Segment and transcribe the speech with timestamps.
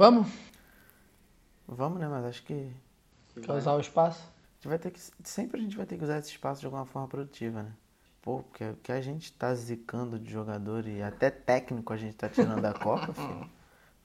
[0.00, 0.28] Vamos?
[1.68, 2.08] Vamos, né?
[2.08, 2.72] Mas acho que.
[3.34, 4.22] que Quer usar o espaço?
[4.22, 5.00] A gente vai ter que.
[5.22, 7.70] Sempre a gente vai ter que usar esse espaço de alguma forma produtiva, né?
[8.22, 12.16] Pô, porque o que a gente tá zicando de jogador e até técnico a gente
[12.16, 13.50] tá tirando da Copa, filho.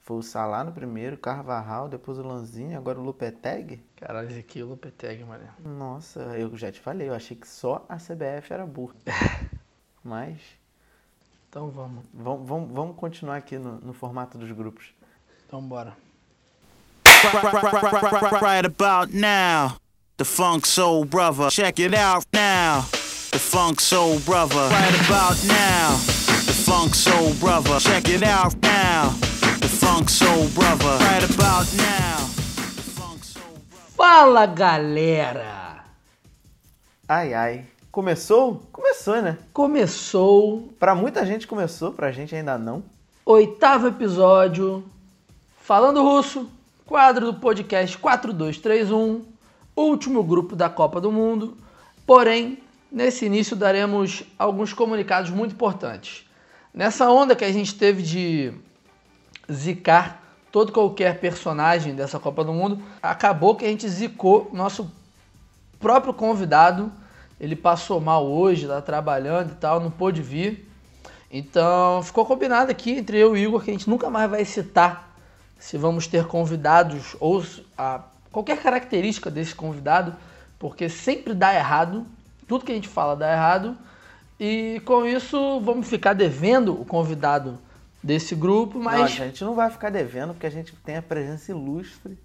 [0.02, 3.82] Foi o Salah no primeiro, Carvajal, depois o Lanzinho, agora o Lupeteg.
[3.96, 5.48] Caralho, esse aqui é o Lopeteg, mano.
[5.64, 8.94] Nossa, eu já te falei, eu achei que só a CBF era burra.
[10.04, 10.42] Mas
[11.48, 12.04] Então vamos.
[12.12, 14.94] vamos, vamos, vamos continuar aqui no, no formato dos grupos.
[15.46, 15.96] Então bora.
[18.42, 19.76] Right about now,
[20.16, 21.50] the Funk Soul Brother.
[21.50, 22.82] Check it out now,
[23.30, 24.68] the Funk Soul Brother.
[24.68, 25.96] Right about now,
[26.46, 27.80] the Funk Soul Brother.
[27.80, 29.10] Check it out now,
[29.60, 30.98] the Funk Soul Brother.
[31.04, 32.26] Right about now.
[33.96, 35.84] Fala galera!
[37.08, 37.64] Ai ai.
[37.90, 38.60] Começou?
[38.70, 39.38] Começou, né?
[39.54, 42.82] Começou Pra muita gente começou, pra gente ainda não.
[43.24, 44.84] oitavo episódio,
[45.66, 46.48] falando russo,
[46.86, 49.24] quadro do podcast 4231,
[49.74, 51.56] último grupo da Copa do Mundo.
[52.06, 56.24] Porém, nesse início daremos alguns comunicados muito importantes.
[56.72, 58.52] Nessa onda que a gente teve de
[59.50, 60.22] zicar
[60.52, 64.88] todo qualquer personagem dessa Copa do Mundo, acabou que a gente zicou nosso
[65.80, 66.92] próprio convidado.
[67.40, 70.70] Ele passou mal hoje, tá trabalhando e tal, não pôde vir.
[71.28, 74.44] Então ficou combinado aqui entre eu e o Igor que a gente nunca mais vai
[74.44, 75.15] citar
[75.58, 77.44] se vamos ter convidados ou
[77.76, 80.14] a, qualquer característica desse convidado,
[80.58, 82.06] porque sempre dá errado,
[82.46, 83.76] tudo que a gente fala dá errado.
[84.38, 87.58] E com isso vamos ficar devendo o convidado
[88.02, 91.02] desse grupo, mas Não, a gente não vai ficar devendo, porque a gente tem a
[91.02, 92.18] presença ilustre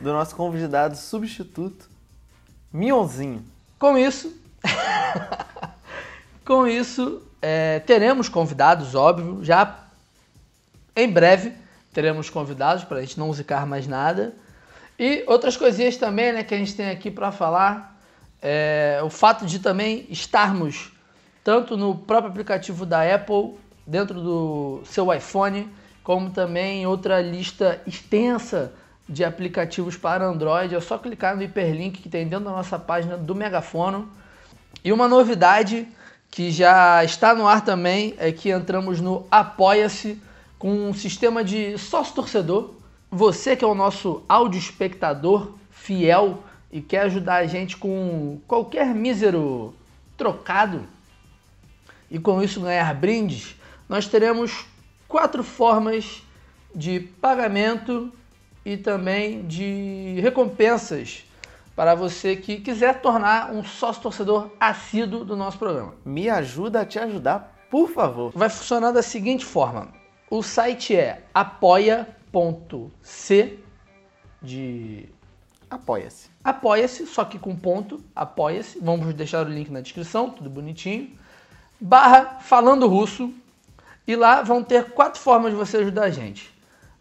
[0.00, 1.88] do nosso convidado substituto,
[2.72, 3.44] Mionzinho.
[3.78, 4.36] Com isso,
[6.44, 9.44] com isso é, teremos convidados, óbvio.
[9.44, 9.86] Já
[10.94, 11.61] em breve
[11.92, 14.34] teremos convidados para a gente não zicar mais nada.
[14.98, 17.92] E outras coisinhas também, né, que a gente tem aqui para falar.
[18.40, 20.90] É, o fato de também estarmos
[21.44, 25.68] tanto no próprio aplicativo da Apple, dentro do seu iPhone,
[26.02, 28.72] como também outra lista extensa
[29.08, 30.74] de aplicativos para Android.
[30.74, 34.08] É só clicar no hiperlink que tem dentro da nossa página do Megafono.
[34.84, 35.86] E uma novidade
[36.30, 40.20] que já está no ar também é que entramos no Apoia-se
[40.62, 42.70] com um sistema de sócio torcedor.
[43.10, 48.94] Você que é o nosso áudio espectador fiel e quer ajudar a gente com qualquer
[48.94, 49.74] mísero
[50.16, 50.84] trocado
[52.08, 53.56] e com isso ganhar brindes,
[53.88, 54.64] nós teremos
[55.08, 56.22] quatro formas
[56.72, 58.12] de pagamento
[58.64, 61.24] e também de recompensas
[61.74, 65.94] para você que quiser tornar um sócio torcedor assíduo do nosso programa.
[66.04, 68.30] Me ajuda a te ajudar, por favor.
[68.32, 70.01] Vai funcionar da seguinte forma:
[70.32, 72.08] o site é apoia.c
[74.40, 75.06] de
[75.68, 76.30] Apoia-se.
[76.42, 78.78] apoia-se, só que com ponto, apoia-se.
[78.80, 81.10] Vamos deixar o link na descrição, tudo bonitinho.
[81.78, 83.30] Barra falando russo.
[84.06, 86.50] E lá vão ter quatro formas de você ajudar a gente.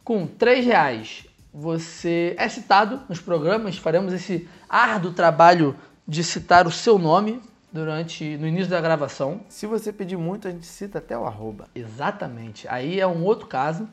[0.03, 5.73] Com três reais você é citado nos programas, faremos esse árduo trabalho
[6.05, 7.41] de citar o seu nome
[7.71, 9.41] durante no início da gravação.
[9.47, 11.67] Se você pedir muito, a gente cita até o arroba.
[11.73, 12.67] Exatamente.
[12.67, 13.87] Aí é um outro caso.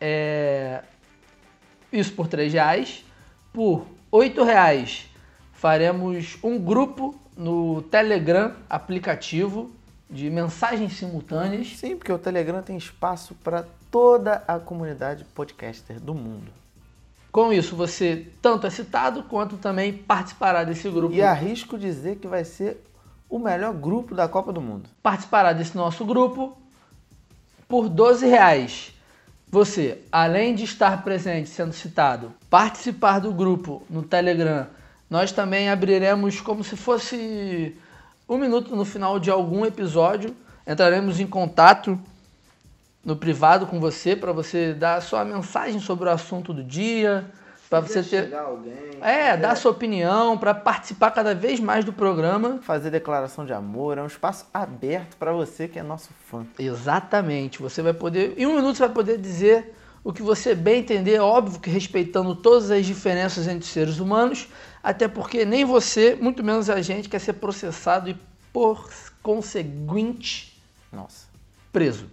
[0.00, 0.82] É...
[1.92, 3.04] Isso por R$ reais.
[3.52, 5.08] Por R$ reais
[5.52, 9.70] faremos um grupo no Telegram aplicativo
[10.08, 11.76] de mensagens simultâneas.
[11.76, 16.50] Sim, porque o Telegram tem espaço para toda a comunidade podcaster do mundo.
[17.30, 21.14] Com isso, você tanto é citado quanto também participará desse grupo.
[21.14, 22.82] E arrisco dizer que vai ser
[23.30, 24.90] o melhor grupo da Copa do Mundo.
[25.00, 26.58] Participará desse nosso grupo
[27.68, 28.92] por 12 reais.
[29.48, 34.66] Você, além de estar presente, sendo citado, participar do grupo no Telegram,
[35.08, 37.76] nós também abriremos como se fosse
[38.28, 40.34] um minuto no final de algum episódio.
[40.66, 41.98] Entraremos em contato
[43.04, 47.30] no privado com você para você dar a sua mensagem sobre o assunto do dia,
[47.70, 48.74] para você ter alguém.
[49.00, 52.58] é, dar a sua opinião, para participar cada vez mais do programa.
[52.62, 56.44] Fazer declaração de amor, é um espaço aberto para você que é nosso fã.
[56.58, 57.62] Exatamente.
[57.62, 59.72] Você vai poder, em um minuto, você vai poder dizer
[60.02, 64.48] o que você bem entender, óbvio que respeitando todas as diferenças entre seres humanos,
[64.82, 68.16] até porque nem você, muito menos a gente, quer ser processado e,
[68.52, 68.90] por
[69.22, 70.60] conseguinte,
[70.92, 71.26] Nossa.
[71.72, 72.06] preso.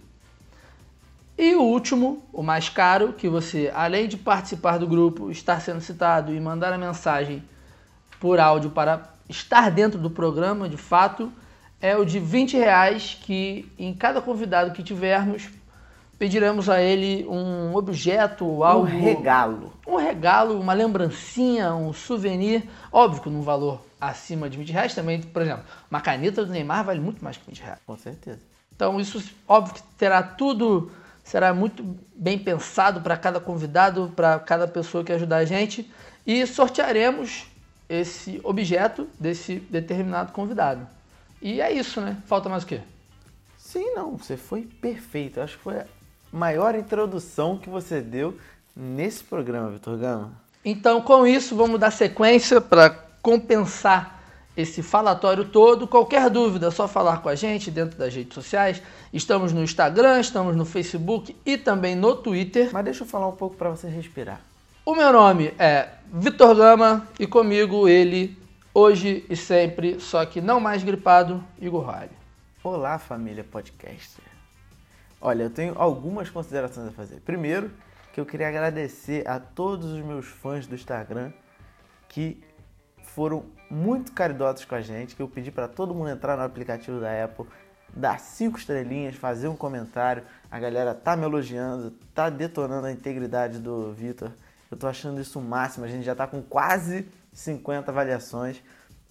[1.38, 5.80] E o último, o mais caro, que você, além de participar do grupo, estar sendo
[5.80, 7.44] citado e mandar a mensagem
[8.18, 11.32] por áudio para estar dentro do programa, de fato,
[11.80, 15.48] é o de 20 reais que em cada convidado que tivermos,
[16.18, 18.88] pediremos a ele um objeto, algo.
[18.88, 19.72] Um regalo.
[19.86, 22.64] Um regalo, uma lembrancinha, um souvenir.
[22.90, 26.84] Óbvio que num valor acima de 20 reais também, por exemplo, uma caneta do Neymar
[26.84, 27.78] vale muito mais que 20 reais.
[27.86, 28.40] Com certeza.
[28.74, 30.90] Então isso, óbvio que terá tudo,
[31.28, 31.84] será muito
[32.14, 35.90] bem pensado para cada convidado, para cada pessoa que ajudar a gente.
[36.26, 37.46] E sortearemos
[37.86, 40.86] esse objeto desse determinado convidado.
[41.42, 42.16] E é isso, né?
[42.26, 42.80] Falta mais o quê?
[43.58, 45.38] Sim, não, você foi perfeito.
[45.38, 45.86] Acho que foi a
[46.32, 48.38] maior introdução que você deu
[48.74, 50.32] nesse programa, Vitor Gama.
[50.64, 52.88] Então, com isso, vamos dar sequência para
[53.20, 54.17] compensar
[54.58, 55.86] esse falatório todo.
[55.86, 58.82] Qualquer dúvida, é só falar com a gente dentro das redes sociais.
[59.12, 62.70] Estamos no Instagram, estamos no Facebook e também no Twitter.
[62.72, 64.40] Mas deixa eu falar um pouco para você respirar.
[64.84, 68.36] O meu nome é Vitor Gama e comigo ele,
[68.74, 72.10] hoje e sempre, só que não mais gripado, Igor Rale.
[72.64, 74.24] Olá, família podcaster.
[75.20, 77.20] Olha, eu tenho algumas considerações a fazer.
[77.20, 77.70] Primeiro,
[78.12, 81.30] que eu queria agradecer a todos os meus fãs do Instagram
[82.08, 82.42] que
[83.04, 87.00] foram muito caridosos com a gente, que eu pedi para todo mundo entrar no aplicativo
[87.00, 87.46] da Apple,
[87.94, 90.22] dar cinco estrelinhas, fazer um comentário.
[90.50, 94.30] A galera tá me elogiando, tá detonando a integridade do Vitor.
[94.70, 95.84] Eu tô achando isso o máximo.
[95.84, 98.62] A gente já tá com quase 50 avaliações.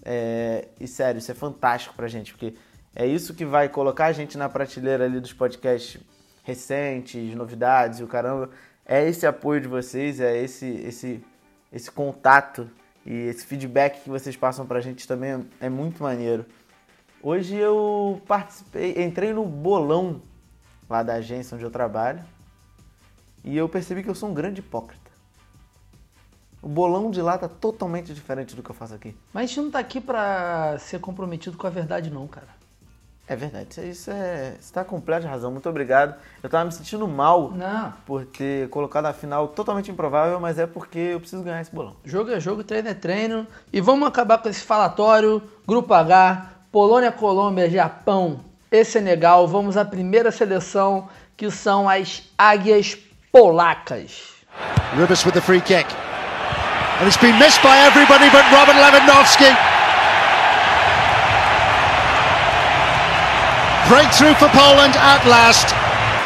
[0.04, 0.68] É...
[0.80, 2.56] E sério, isso é fantástico pra gente, porque
[2.96, 6.02] é isso que vai colocar a gente na prateleira ali dos podcasts
[6.44, 8.50] recentes, novidades e o caramba.
[8.86, 11.24] É esse apoio de vocês, é esse, esse,
[11.74, 12.70] esse contato
[13.08, 16.46] e esse feedback que vocês passam pra gente também é muito maneiro.
[17.24, 20.22] Hoje eu participei, entrei no bolão
[20.90, 22.22] lá da agência onde eu trabalho
[23.46, 25.10] e eu percebi que eu sou um grande hipócrita.
[26.62, 29.16] O bolão de lá tá totalmente diferente do que eu faço aqui.
[29.32, 32.57] Mas a gente não tá aqui pra ser comprometido com a verdade, não, cara.
[33.30, 34.56] É verdade, isso, é- é.
[34.58, 36.16] Você tá completa razão, muito obrigado.
[36.42, 37.94] Eu tava me sentindo mal Não.
[38.06, 41.98] por ter colocado a final totalmente improvável, mas é porque eu preciso ganhar esse bolão.
[42.06, 43.46] Jogo é jogo, treino é treino.
[43.74, 45.44] E vamos acabar com esse falatório.
[45.68, 48.40] Grupo H, Polônia, Colômbia, Japão
[48.72, 49.46] e Senegal.
[49.46, 52.98] Vamos à primeira seleção, que são as Águias
[53.30, 54.36] Polacas.
[54.98, 55.86] Ribas with the free kick.
[57.02, 59.77] And it's been missed by everybody but Robert Lewandowski.
[63.90, 65.68] Breakthrough for Poland at last.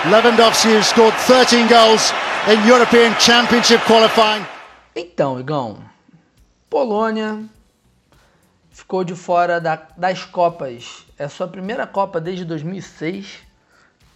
[0.09, 2.11] Lewandowski who scored 13 goals
[2.47, 4.43] in European Championship qualifying.
[4.95, 5.77] Então, Igão,
[6.69, 7.43] Polônia
[8.71, 11.05] ficou de fora da- das Copas.
[11.19, 13.27] É a sua primeira Copa desde 2006,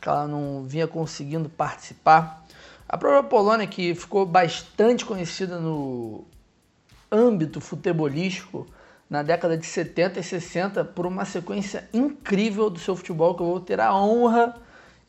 [0.02, 2.44] que ela não vinha conseguindo participar.
[2.90, 6.26] A própria Polônia, que ficou bastante conhecida no
[7.12, 8.66] âmbito futebolístico
[9.10, 13.48] na década de 70 e 60 por uma sequência incrível do seu futebol que eu
[13.48, 14.56] vou ter a honra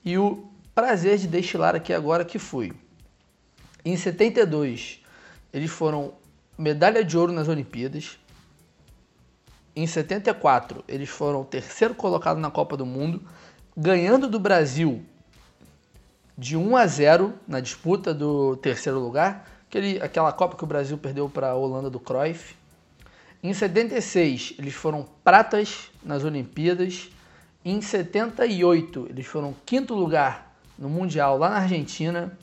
[0.04, 2.72] e o prazer de destilar aqui agora que fui.
[3.84, 5.00] Em 72,
[5.52, 6.12] eles foram
[6.58, 8.18] medalha de ouro nas Olimpíadas.
[9.74, 13.22] Em 74, eles foram terceiro colocado na Copa do Mundo,
[13.76, 15.02] ganhando do Brasil
[16.36, 20.98] de 1 a 0 na disputa do terceiro lugar, aquele, aquela Copa que o Brasil
[20.98, 22.54] perdeu para a Holanda do Cruyff.
[23.46, 27.08] Em 76, eles foram pratas nas Olimpíadas.
[27.64, 32.36] Em 78, eles foram quinto lugar no Mundial lá na Argentina.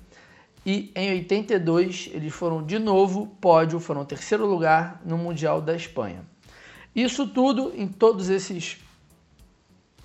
[0.65, 6.25] E em 82, eles foram de novo pódio, foram terceiro lugar no Mundial da Espanha.
[6.95, 8.77] Isso tudo em todos esses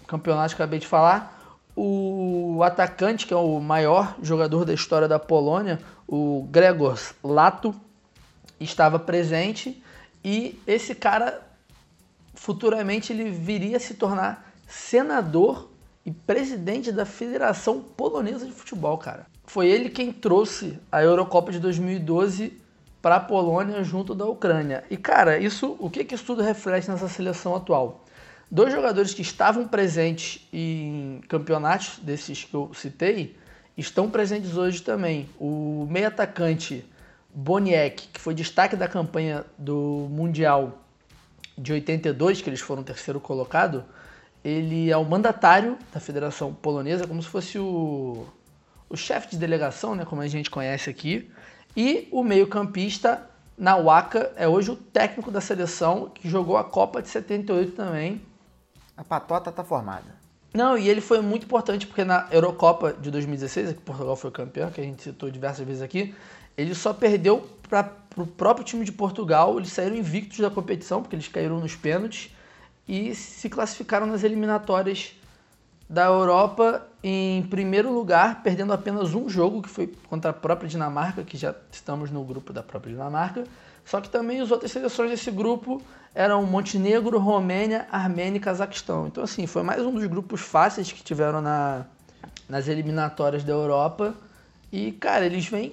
[0.04, 1.56] campeonatos que acabei de falar.
[1.76, 7.72] O atacante, que é o maior jogador da história da Polônia, o Gregor Lato,
[8.58, 9.80] estava presente
[10.24, 11.40] e esse cara
[12.34, 15.70] futuramente ele viria a se tornar senador
[16.04, 19.26] e presidente da Federação Polonesa de Futebol, cara.
[19.44, 22.52] Foi ele quem trouxe a Eurocopa de 2012
[23.00, 24.84] para a Polônia junto da Ucrânia.
[24.90, 28.04] E cara, isso, o que que isso tudo reflete nessa seleção atual?
[28.50, 33.36] Dois jogadores que estavam presentes em campeonatos desses que eu citei
[33.76, 35.28] estão presentes hoje também.
[35.38, 36.84] O meio atacante
[37.34, 40.78] Boniek, que foi destaque da campanha do Mundial
[41.56, 43.84] de 82, que eles foram terceiro colocado,
[44.44, 48.26] ele é o mandatário da Federação Polonesa, como se fosse o,
[48.88, 51.30] o chefe de delegação, né, como a gente conhece aqui.
[51.76, 57.08] E o meio-campista Nawaka é hoje o técnico da seleção, que jogou a Copa de
[57.08, 58.22] 78 também.
[58.96, 60.16] A patota tá formada.
[60.54, 64.70] Não, e ele foi muito importante porque na Eurocopa de 2016, que Portugal foi campeão,
[64.70, 66.14] que a gente citou diversas vezes aqui,
[66.58, 69.56] ele só perdeu para o próprio time de Portugal.
[69.56, 72.34] Eles saíram invictos da competição, porque eles caíram nos pênaltis
[72.88, 75.12] e se classificaram nas eliminatórias
[75.88, 81.22] da Europa em primeiro lugar, perdendo apenas um jogo, que foi contra a própria Dinamarca,
[81.22, 83.44] que já estamos no grupo da própria Dinamarca.
[83.84, 85.80] Só que também as outras seleções desse grupo
[86.12, 89.06] eram Montenegro, Romênia, Armênia e Cazaquistão.
[89.06, 91.86] Então, assim, foi mais um dos grupos fáceis que tiveram na,
[92.48, 94.12] nas eliminatórias da Europa.
[94.72, 95.72] E, cara, eles vêm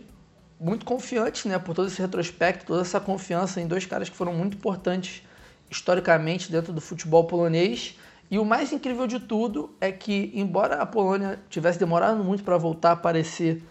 [0.60, 4.34] muito confiantes, né, por todo esse retrospecto, toda essa confiança em dois caras que foram
[4.34, 5.22] muito importantes
[5.70, 7.98] historicamente dentro do futebol polonês.
[8.30, 12.58] E o mais incrível de tudo é que, embora a Polônia tivesse demorado muito para
[12.58, 13.62] voltar a aparecer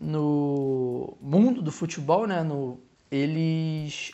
[0.00, 2.78] no mundo do futebol, né, no,
[3.10, 4.12] eles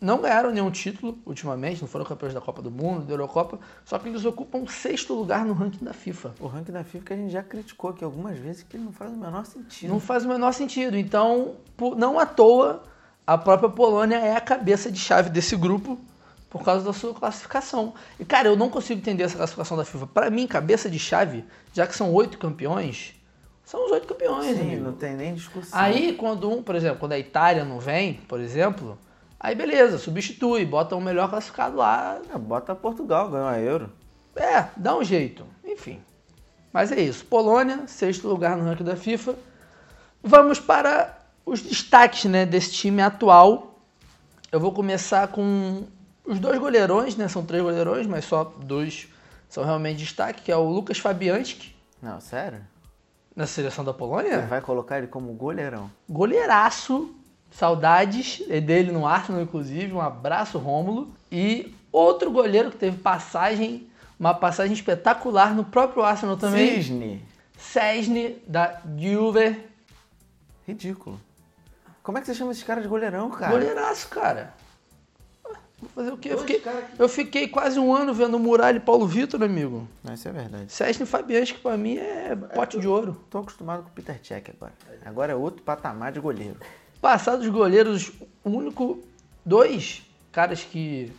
[0.00, 3.98] não ganharam nenhum título ultimamente, não foram campeões da Copa do Mundo, da Eurocopa, só
[3.98, 6.34] que eles ocupam o sexto lugar no ranking da FIFA.
[6.40, 9.12] O ranking da FIFA que a gente já criticou aqui algumas vezes que não faz
[9.12, 9.90] o menor sentido.
[9.90, 10.96] Não faz o menor sentido.
[10.96, 11.56] Então,
[11.96, 12.82] não à toa,
[13.26, 15.98] a própria Polônia é a cabeça de chave desse grupo
[16.50, 17.94] por causa da sua classificação.
[18.20, 20.06] E, cara, eu não consigo entender essa classificação da FIFA.
[20.06, 23.14] Para mim, cabeça de chave, já que são oito campeões,
[23.64, 24.84] são os oito campeões, Sim, amigo.
[24.84, 25.76] não tem nem discussão.
[25.76, 28.98] Aí, quando um, por exemplo, quando a Itália não vem, por exemplo,
[29.44, 32.18] aí beleza, substitui, bota um melhor classificado lá.
[32.32, 33.92] É, bota Portugal, ganhou a Euro.
[34.34, 35.44] É, dá um jeito.
[35.64, 36.00] Enfim.
[36.72, 37.24] Mas é isso.
[37.26, 39.36] Polônia, sexto lugar no ranking da FIFA.
[40.22, 43.78] Vamos para os destaques né, desse time atual.
[44.50, 45.84] Eu vou começar com
[46.24, 47.28] os dois goleirões, né?
[47.28, 49.08] São três goleirões, mas só dois
[49.48, 52.60] são realmente destaque, que é o Lucas Fabianski, Não, sério?
[53.36, 54.40] na seleção da Você Polônia.
[54.46, 55.90] vai colocar ele como goleirão.
[56.08, 57.14] Goleiraço,
[57.54, 59.92] saudades é dele no Arsenal, inclusive.
[59.92, 61.14] Um abraço, Rômulo.
[61.30, 66.74] E outro goleiro que teve passagem, uma passagem espetacular no próprio Arsenal também.
[66.74, 67.22] Cisne.
[67.56, 69.60] Cesny, da Juve.
[70.66, 71.20] Ridículo.
[72.02, 73.52] Como é que você chama esse cara de goleirão, cara?
[73.52, 74.52] Goleiraço, cara.
[75.80, 76.30] Vou fazer o quê?
[76.30, 76.62] Eu fiquei,
[76.98, 79.86] eu fiquei quase um ano vendo Muralha e Paulo Vitor, amigo.
[80.02, 80.72] Não, isso é verdade.
[80.72, 83.20] Cesny Fabianski, pra mim, é pote de ouro.
[83.30, 84.72] Tô acostumado com o Peter Cech agora.
[85.04, 86.56] Agora é outro patamar de goleiro.
[87.04, 88.98] Passado dos goleiros, o único
[89.44, 91.12] dois caras que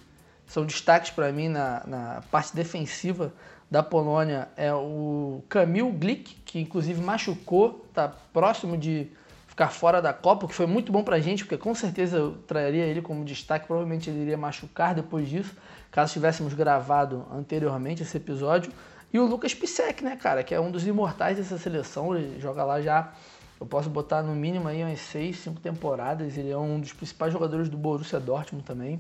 [0.48, 3.32] são destaques para mim na, na parte defensiva
[3.70, 9.12] da Polônia é o Kamil Glik, que inclusive machucou, tá próximo de
[9.48, 12.32] ficar fora da Copa, o que foi muito bom pra gente, porque com certeza eu
[12.48, 15.56] traria ele como destaque, provavelmente ele iria machucar depois disso,
[15.92, 18.72] caso tivéssemos gravado anteriormente esse episódio.
[19.14, 22.64] E o Lucas Pisek, né, cara, que é um dos imortais dessa seleção, ele joga
[22.64, 23.14] lá já
[23.60, 26.38] eu posso botar no mínimo aí umas 6, 5 temporadas.
[26.38, 29.00] Ele é um dos principais jogadores do Borussia Dortmund também.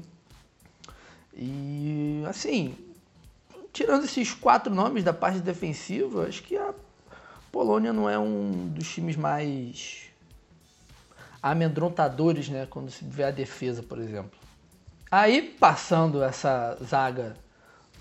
[1.33, 2.75] E assim,
[3.73, 6.73] tirando esses quatro nomes da parte defensiva, acho que a
[7.51, 10.03] Polônia não é um dos times mais
[11.43, 14.39] amedrontadores, né, quando se vê a defesa, por exemplo.
[15.11, 17.35] Aí, passando essa zaga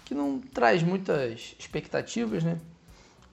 [0.05, 2.59] que não traz muitas expectativas, né?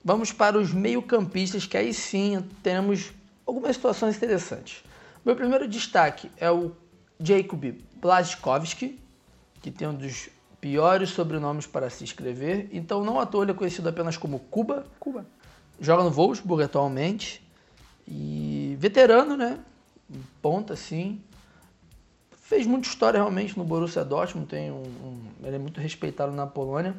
[0.04, 3.12] Vamos para os meio-campistas, que aí sim teremos
[3.46, 4.82] algumas situações interessantes.
[5.24, 6.72] Meu primeiro destaque é o
[7.20, 7.64] Jacob
[8.00, 8.98] Blazkowski,
[9.62, 10.28] que tem um dos
[10.60, 12.68] piores sobrenomes para se escrever.
[12.72, 14.84] Então, não à toa ele é conhecido apenas como Cuba.
[14.98, 15.24] Cuba.
[15.80, 17.40] Joga no Wolfsburg atualmente.
[18.06, 19.60] E veterano, né?
[20.40, 21.20] Ponta, assim.
[22.42, 24.48] Fez muita história realmente no Borussia Dortmund.
[24.48, 26.96] Tem um, um- ele é muito respeitado na Polônia.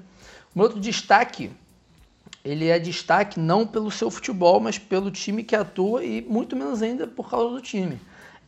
[0.55, 1.51] Um outro destaque
[2.43, 6.81] ele é destaque não pelo seu futebol, mas pelo time que atua e muito menos
[6.81, 7.99] ainda por causa do time.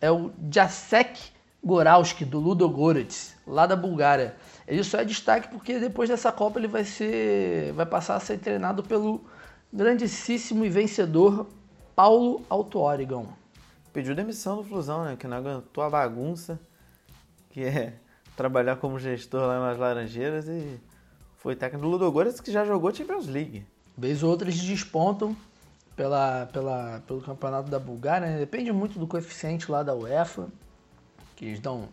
[0.02, 1.20] É o Jacek
[1.64, 4.36] Goralski, do Ludogorets, lá da Bulgária.
[4.68, 8.38] Ele só é destaque porque depois dessa Copa ele vai ser vai passar a ser
[8.38, 9.24] treinado pelo
[9.72, 11.48] grandíssimo e vencedor
[11.96, 13.28] Paulo Auto Oregon.
[13.94, 15.16] Pediu demissão do Flusão, né?
[15.16, 16.60] Que não aguentou a bagunça,
[17.50, 17.94] que é
[18.36, 20.80] trabalhar como gestor lá nas Laranjeiras e
[21.38, 23.66] foi técnico do Ludogorets que já jogou Champions League.
[23.98, 25.36] Vez ou outra eles despontam
[25.96, 28.38] pela, pela, pelo campeonato da Bulgária, né?
[28.38, 30.48] depende muito do coeficiente lá da UEFA,
[31.36, 31.88] que eles dão,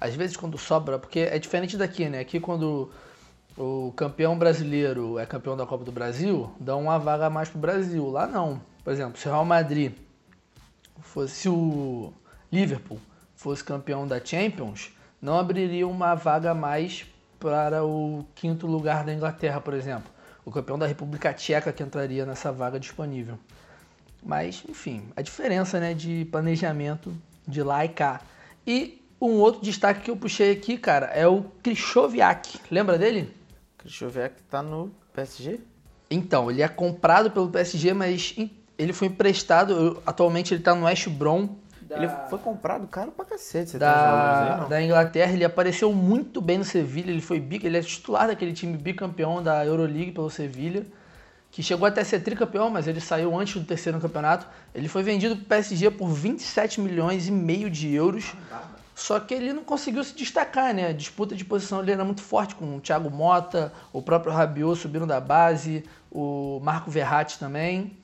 [0.00, 2.20] às vezes quando sobra, porque é diferente daqui, né?
[2.20, 2.90] Aqui quando
[3.56, 7.58] o campeão brasileiro é campeão da Copa do Brasil, dá uma vaga a mais pro
[7.58, 8.08] Brasil.
[8.10, 8.60] Lá não.
[8.82, 9.92] Por exemplo, se o Real Madrid
[11.00, 12.12] fosse se o
[12.50, 13.00] Liverpool
[13.36, 17.06] fosse campeão da Champions, não abriria uma vaga a mais
[17.38, 20.13] para o quinto lugar da Inglaterra, por exemplo.
[20.44, 23.38] O campeão da República Tcheca que entraria nessa vaga disponível.
[24.22, 27.14] Mas, enfim, a diferença né, de planejamento
[27.46, 28.20] de lá e cá.
[28.66, 32.58] E um outro destaque que eu puxei aqui, cara, é o Krychowiak.
[32.70, 33.34] Lembra dele?
[33.78, 35.60] Krychowiak tá no PSG?
[36.10, 38.36] Então, ele é comprado pelo PSG, mas
[38.78, 40.02] ele foi emprestado.
[40.06, 41.48] Atualmente ele tá no West Brom
[41.90, 43.70] Ele foi comprado caro pra cacete.
[43.72, 45.32] Você da, aí, da Inglaterra.
[45.32, 47.10] Ele apareceu muito bem no Sevilha.
[47.10, 50.84] Ele foi bi- ele é titular daquele time bicampeão da Euroleague pelo Sevilha.
[51.50, 54.44] que chegou até a ser tricampeão, mas ele saiu antes do terceiro campeonato.
[54.74, 58.32] Ele foi vendido para o PSG por 27 milhões e meio de euros.
[58.92, 60.88] Só que ele não conseguiu se destacar, né?
[60.88, 64.76] A disputa de posição ele era muito forte com o Thiago Mota, o próprio Rabiot
[64.80, 67.96] subindo da base, o Marco Verratti também.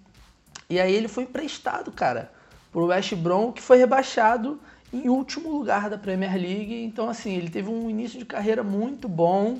[0.68, 2.30] E aí ele foi emprestado, cara,
[2.70, 4.60] pro West Brom, que foi rebaixado
[4.92, 6.74] em último lugar da Premier League.
[6.84, 9.58] Então, assim, ele teve um início de carreira muito bom.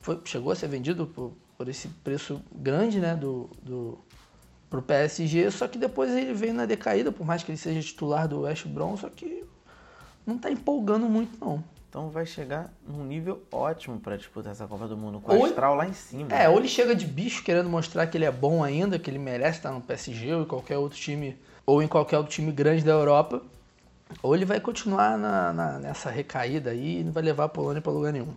[0.00, 3.98] Foi, chegou a ser vendido por, por esse preço grande, né, do, do,
[4.68, 5.50] pro PSG.
[5.50, 8.66] Só que depois ele veio na decaída, por mais que ele seja titular do West
[8.66, 9.44] Brom, só que
[10.26, 11.62] não tá empolgando muito, não.
[11.88, 15.76] Então vai chegar num nível ótimo para disputar essa Copa do Mundo, com o astral
[15.76, 16.34] lá em cima.
[16.34, 19.18] É, ou ele chega de bicho querendo mostrar que ele é bom ainda, que ele
[19.18, 22.84] merece estar no PSG ou em qualquer outro time, ou em qualquer outro time grande
[22.84, 23.42] da Europa,
[24.22, 27.80] ou ele vai continuar na- na- nessa recaída aí e não vai levar a Polônia
[27.80, 28.34] para lugar nenhum.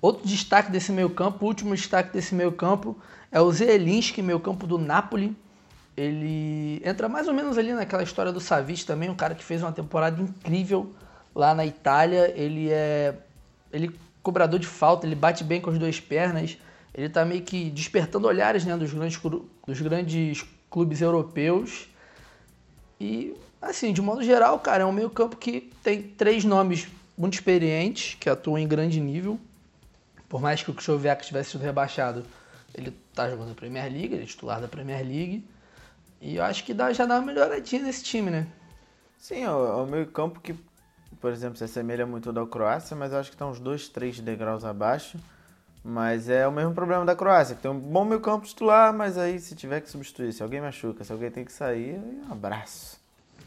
[0.00, 2.96] Outro destaque desse meio campo, último destaque desse meio campo,
[3.30, 5.34] é o Zelinski, meio campo do Napoli.
[5.96, 9.62] Ele entra mais ou menos ali naquela história do Savic também, um cara que fez
[9.62, 10.90] uma temporada incrível
[11.34, 12.32] lá na Itália.
[12.36, 13.14] Ele é
[13.72, 13.90] ele é
[14.22, 16.58] cobrador de falta, ele bate bem com as duas pernas.
[16.94, 19.20] Ele tá meio que despertando olhares né, dos, grandes,
[19.66, 21.88] dos grandes clubes europeus.
[23.00, 27.34] E, assim, de modo geral, cara, é um meio campo que tem três nomes muito
[27.34, 29.38] experientes, que atuam em grande nível.
[30.28, 32.24] Por mais que o Kshowyak tivesse sido rebaixado,
[32.74, 35.44] ele tá jogando a Premier League, ele é titular da Premier League.
[36.20, 38.46] E eu acho que dá, já dá uma melhoradinha nesse time, né?
[39.18, 40.54] Sim, é o, é o meio campo que,
[41.20, 43.88] por exemplo, se assemelha muito ao da Croácia, mas eu acho que tá uns dois,
[43.88, 45.18] três degraus abaixo.
[45.84, 49.18] Mas é o mesmo problema da Croácia, que tem um bom meio campo titular, mas
[49.18, 52.32] aí se tiver que substituir, se alguém machuca, se alguém tem que sair, aí um
[52.32, 52.98] abraço.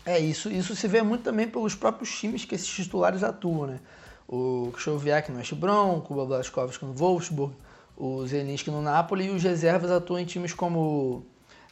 [0.05, 3.79] É, isso, isso se vê muito também pelos próprios times que esses titulares atuam, né?
[4.27, 7.55] O Krzyzewski no West Brom, o Blaskovski no Wolfsburg,
[7.97, 11.25] o Zelinski no Napoli e os reservas atuam em times como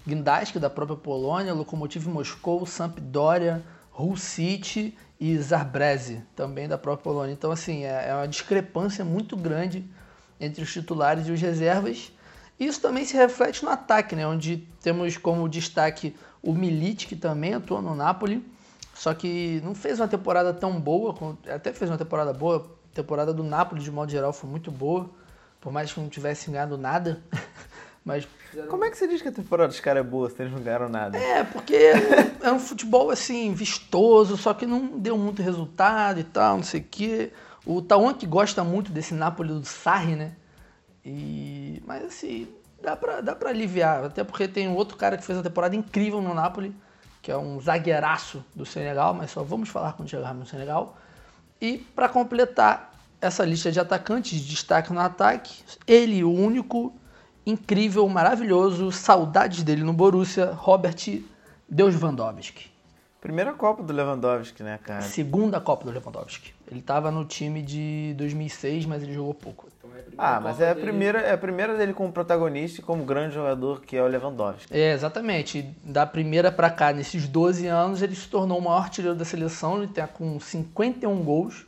[0.07, 3.63] Gdańsk, da própria Polônia, Lokomotiv Moscou, Sampdoria,
[3.97, 7.33] Hull City e Zabrze, também da própria Polônia.
[7.33, 9.85] Então, assim, é, é uma discrepância muito grande
[10.39, 12.11] entre os titulares e os reservas.
[12.59, 14.25] Isso também se reflete no ataque, né?
[14.25, 18.45] onde temos como destaque o Milic, que também atua no Napoli,
[18.93, 23.33] só que não fez uma temporada tão boa, até fez uma temporada boa, a temporada
[23.33, 25.09] do Napoli, de modo geral, foi muito boa,
[25.59, 27.21] por mais que não tivesse ganhado nada,
[28.05, 28.27] mas
[28.69, 30.61] Como é que você diz que a temporada dos caras é boa se eles não
[30.61, 31.17] ganharam nada?
[31.17, 31.75] é, porque
[32.41, 36.79] é um futebol assim, vistoso, só que não deu muito resultado e tal, não sei
[36.79, 37.33] o quê.
[37.65, 40.33] O Tauan que gosta muito desse Napoli do Sarri, né?
[41.03, 42.47] E, mas assim,
[42.81, 44.05] dá pra, dá pra aliviar.
[44.05, 46.75] Até porque tem um outro cara que fez uma temporada incrível no Napoli,
[47.21, 50.97] que é um zagueiraço do Senegal, mas só vamos falar quando chegarmos no Senegal.
[51.59, 56.93] E para completar essa lista de atacantes, destaque no ataque, ele, o único,
[57.45, 61.23] incrível, maravilhoso, saudades dele no Borussia, Robert
[61.69, 62.71] Lewandowski.
[63.19, 65.01] Primeira Copa do Lewandowski, né, cara?
[65.01, 66.54] Segunda Copa do Lewandowski.
[66.69, 69.67] Ele estava no time de 2006, mas ele jogou pouco.
[70.17, 73.81] Ah, mas é a primeira, é a primeira dele como protagonista e como grande jogador
[73.81, 74.67] que é o Lewandowski.
[74.71, 75.63] É, exatamente.
[75.83, 79.77] Da primeira pra cá, nesses 12 anos, ele se tornou o maior artilheiro da seleção.
[79.77, 81.65] Ele tá com 51 gols.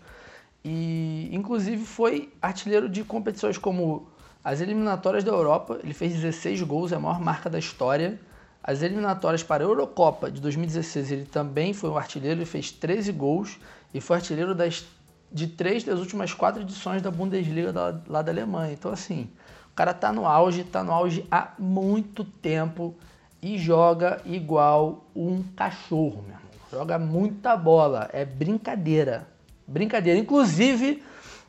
[0.63, 4.07] E, inclusive, foi artilheiro de competições como
[4.43, 5.79] as eliminatórias da Europa.
[5.83, 8.19] Ele fez 16 gols, é a maior marca da história.
[8.63, 12.39] As eliminatórias para a Eurocopa de 2016, ele também foi um artilheiro.
[12.39, 13.57] Ele fez 13 gols
[13.93, 14.85] e foi artilheiro das,
[15.31, 18.73] de três das últimas quatro edições da Bundesliga da- lá da Alemanha.
[18.73, 19.29] Então, assim,
[19.71, 22.95] o cara tá no auge, tá no auge há muito tempo
[23.41, 26.41] e joga igual um cachorro, meu irmão.
[26.71, 29.27] Joga muita bola, é brincadeira.
[29.67, 30.19] Brincadeira.
[30.19, 31.01] Inclusive,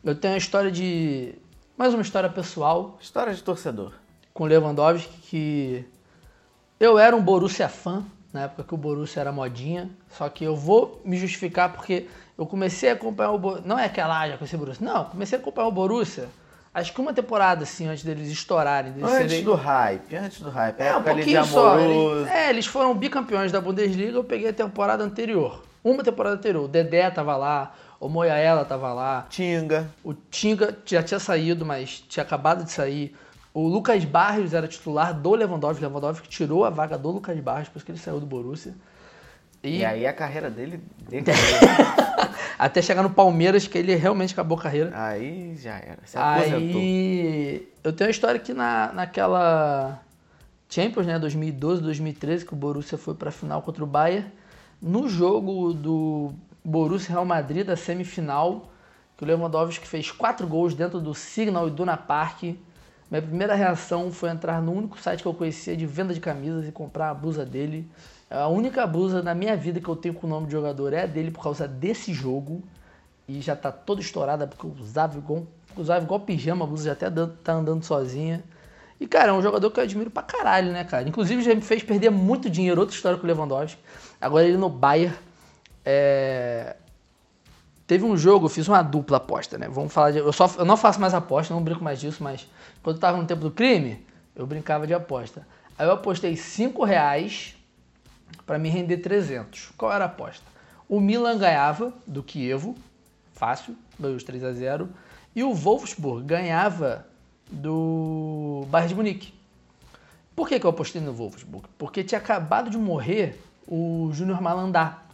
[0.05, 1.35] eu tenho uma história de.
[1.77, 3.93] Mais uma história pessoal História de torcedor.
[4.35, 5.85] com o Lewandowski que
[6.81, 10.55] eu era um Borussia fã, na época que o Borussia era modinha, só que eu
[10.55, 14.37] vou me justificar porque eu comecei a acompanhar o Borussia, não é aquela, ah, já
[14.37, 16.29] conheci o Borussia, não, comecei a acompanhar o Borussia,
[16.75, 20.51] acho que uma temporada assim, antes deles estourarem, deles Antes serem- do hype, antes do
[20.51, 20.81] hype.
[20.81, 21.79] é, um ali de pouquinho só.
[21.81, 25.63] Eles, é, eles foram bicampeões da Bundesliga, eu peguei a temporada anterior.
[25.83, 26.65] Uma temporada anterior.
[26.65, 29.89] O Dedé tava lá, o Moyaela tava lá, Tinga.
[30.05, 33.17] o Tinga já tinha saído, mas tinha acabado de sair.
[33.59, 35.83] O Lucas Barrios era titular do Lewandowski.
[35.83, 38.73] Lewandowski tirou a vaga do Lucas Barrios, por isso que ele saiu do Borussia.
[39.65, 40.81] E, E aí a carreira dele
[42.57, 44.93] até chegar no Palmeiras, que ele realmente acabou a carreira.
[44.95, 45.99] aí já era.
[46.05, 46.81] Se aposentou.
[46.81, 50.03] Aí eu tenho uma história que na, naquela
[50.71, 54.31] Champions, né, 2012, 2013, que o Borussia foi pra final contra o Bayern,
[54.81, 56.33] no jogo do
[56.65, 58.71] Borussia Real Madrid da semifinal,
[59.17, 62.55] que o Lewandowski fez quatro gols dentro do Signal Iduna Park,
[63.11, 66.69] Minha primeira reação foi entrar no único site que eu conhecia de venda de camisas
[66.69, 67.91] e comprar a blusa dele.
[68.31, 71.05] A única blusa na minha vida que eu tenho com o nome de jogador é
[71.05, 72.63] a dele por causa desse jogo.
[73.27, 76.93] E já tá toda estourada porque eu usava igual, usava igual pijama, a blusa já
[76.93, 77.11] até
[77.43, 78.45] tá andando sozinha.
[79.01, 81.09] E, cara, é um jogador que eu admiro pra caralho, né, cara?
[81.09, 83.81] Inclusive já me fez perder muito dinheiro, outra história com o Lewandowski.
[84.21, 85.15] Agora ele no Bayern.
[85.85, 86.77] É...
[87.89, 89.67] Teve um jogo, eu fiz uma dupla aposta, né?
[89.67, 90.19] Vamos falar de.
[90.19, 92.47] Eu, só, eu não faço mais aposta, não brinco mais disso, mas
[92.83, 94.05] quando eu tava no tempo do crime,
[94.37, 95.49] eu brincava de aposta.
[95.79, 97.57] Aí eu apostei 5 reais
[98.45, 99.73] para me render 300.
[99.75, 100.45] Qual era a aposta?
[100.87, 102.77] O Milan ganhava do Kievo,
[103.33, 104.91] fácil, ganhou os 3 a 0
[105.35, 107.07] e o Wolfsburg ganhava
[107.51, 109.35] do Bayern de Munique.
[110.37, 111.67] Por que, que eu apostei no Wolfsburg?
[111.79, 115.05] Porque tinha acabado de morrer o Júnior Malandá,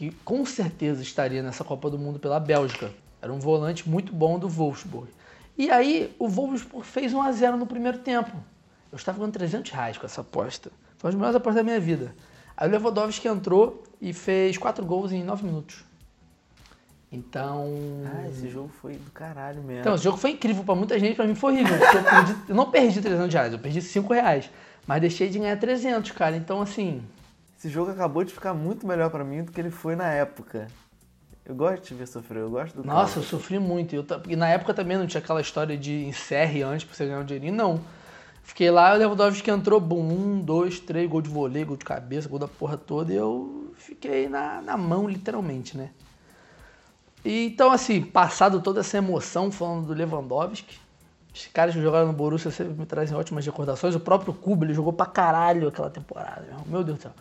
[0.00, 2.90] que com certeza estaria nessa Copa do Mundo pela Bélgica.
[3.20, 5.10] Era um volante muito bom do Wolfsburg.
[5.58, 8.34] E aí o Wolfsburg fez 1 a 0 no primeiro tempo.
[8.90, 10.72] Eu estava ganhando 300 reais com essa aposta.
[10.96, 12.14] Foi uma das melhores apostas da minha vida.
[12.56, 15.84] Aí o Lewandowski entrou e fez 4 gols em 9 minutos.
[17.12, 17.68] Então.
[18.06, 19.80] Ah, esse jogo foi do caralho mesmo.
[19.80, 21.76] Então, esse jogo foi incrível pra muita gente, pra mim foi horrível.
[21.76, 24.50] Eu, perdi, eu, não perdi 300 reais, eu perdi 5 reais.
[24.86, 26.34] Mas deixei de ganhar 300, cara.
[26.38, 27.02] Então, assim.
[27.60, 30.68] Esse jogo acabou de ficar muito melhor para mim do que ele foi na época.
[31.44, 33.94] Eu gosto de ver sofrer, eu gosto do Nossa, eu sofri muito.
[33.94, 37.20] Eu, e na época também não tinha aquela história de encerre antes pra você ganhar
[37.20, 37.78] um dinheirinho, não.
[38.42, 42.30] Fiquei lá, o Lewandowski entrou, bum, um, dois, três, gol de vôlei, gol de cabeça,
[42.30, 45.90] gol da porra toda, e eu fiquei na, na mão, literalmente, né?
[47.22, 50.78] E, então, assim, passado toda essa emoção falando do Lewandowski,
[51.34, 53.94] os caras que jogaram no Borussia sempre me trazem ótimas recordações.
[53.94, 56.46] O próprio Kubo, ele jogou pra caralho aquela temporada.
[56.66, 57.12] Meu Deus do céu.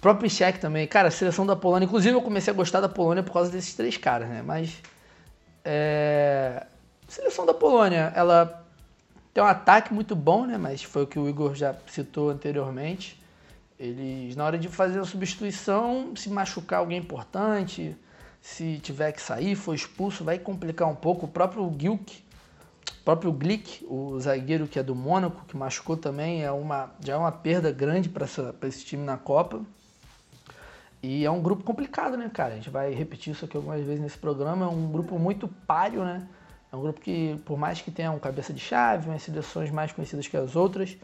[0.00, 0.86] próprio Piszczek também.
[0.86, 1.84] Cara, a seleção da Polônia.
[1.84, 4.40] Inclusive, eu comecei a gostar da Polônia por causa desses três caras, né?
[4.42, 4.80] Mas.
[5.62, 6.66] É...
[7.06, 8.64] Seleção da Polônia, ela
[9.34, 10.56] tem um ataque muito bom, né?
[10.56, 13.22] Mas foi o que o Igor já citou anteriormente.
[13.78, 17.94] Eles, na hora de fazer a substituição, se machucar alguém importante,
[18.40, 21.26] se tiver que sair, for expulso, vai complicar um pouco.
[21.26, 22.24] O próprio Gilk,
[23.02, 27.12] o próprio Glick, o zagueiro que é do Mônaco, que machucou também, é uma, já
[27.12, 28.24] é uma perda grande para
[28.66, 29.60] esse time na Copa.
[31.02, 32.52] E é um grupo complicado, né, cara?
[32.52, 34.66] A gente vai repetir isso aqui algumas vezes nesse programa.
[34.66, 36.26] É um grupo muito páreo, né?
[36.72, 39.92] É um grupo que, por mais que tenha um cabeça de chave, umas seleções mais
[39.92, 40.96] conhecidas que as outras,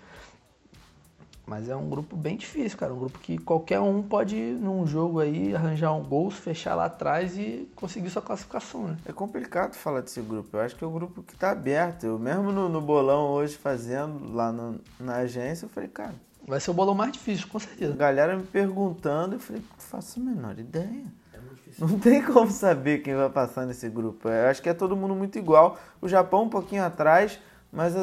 [1.46, 2.92] mas é um grupo bem difícil, cara.
[2.92, 7.38] Um grupo que qualquer um pode, num jogo aí, arranjar um gol, fechar lá atrás
[7.38, 8.96] e conseguir sua classificação, né?
[9.06, 10.56] É complicado falar desse grupo.
[10.56, 12.04] Eu acho que é um grupo que tá aberto.
[12.04, 16.14] Eu mesmo no, no bolão hoje fazendo lá no, na agência, eu falei, cara.
[16.46, 17.92] Vai ser o bolão mais difícil, com certeza.
[17.92, 21.04] A galera me perguntando, eu falei, faço a menor ideia.
[21.32, 21.38] É
[21.80, 24.28] Não tem como saber quem vai passar nesse grupo.
[24.28, 25.76] Eu acho que é todo mundo muito igual.
[26.00, 27.40] O Japão um pouquinho atrás,
[27.72, 27.94] mas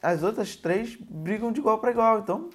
[0.00, 2.20] as outras três brigam de igual para igual.
[2.20, 2.50] Então,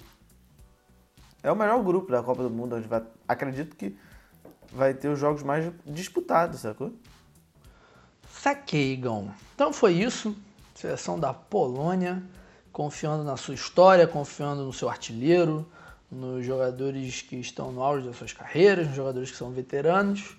[1.42, 3.94] é o melhor grupo da Copa do Mundo, onde vai, acredito que
[4.72, 6.92] vai ter os jogos mais disputados, sacou?
[8.30, 9.30] Saquei, Igão.
[9.54, 10.34] Então foi isso.
[10.74, 12.22] Seleção da Polônia,
[12.72, 15.66] confiando na sua história, confiando no seu artilheiro,
[16.10, 20.36] nos jogadores que estão no auge das suas carreiras, nos jogadores que são veteranos.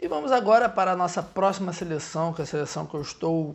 [0.00, 3.54] E vamos agora para a nossa próxima seleção, que é a seleção que eu estou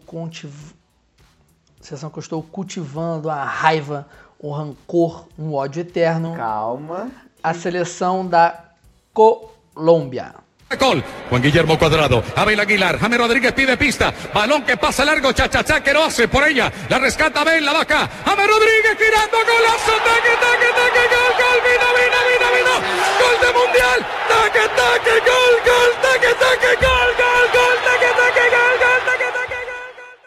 [1.79, 4.07] sensação que eu estou cultivando a raiva,
[4.41, 6.35] um rancor, um ódio eterno.
[6.35, 7.11] Calma.
[7.41, 8.71] A seleção da
[9.13, 10.35] Colômbia.
[10.79, 11.03] Gol.
[11.29, 12.23] Juan Guillermo Cuadrado.
[12.35, 12.97] Abel Aguilar.
[12.99, 14.13] James Rodríguez pide pista.
[14.33, 15.31] Balón que pasa largo.
[15.31, 16.71] Chachachá que no hace por ella.
[16.89, 17.63] La rescata Abel.
[17.63, 18.09] La vaca.
[18.25, 19.37] James Rodríguez girando.
[19.37, 19.93] Golazo.
[20.03, 21.03] Taque, taque, taque.
[21.13, 21.59] Gol, gol.
[21.67, 22.75] Vino, vino, vino, vino.
[23.19, 23.99] Gol de mundial.
[24.27, 25.15] Taque, taque.
[25.29, 25.91] Gol, gol.
[26.01, 26.71] Taque, taque.
[26.83, 27.75] Gol, gol, gol.
[27.85, 28.45] Taque, taque.
[28.55, 28.99] Gol, gol.
[29.05, 29.59] Taque, taque.
[29.65, 30.23] Gol,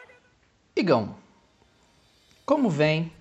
[0.77, 1.16] Igão.
[2.44, 3.12] Como vem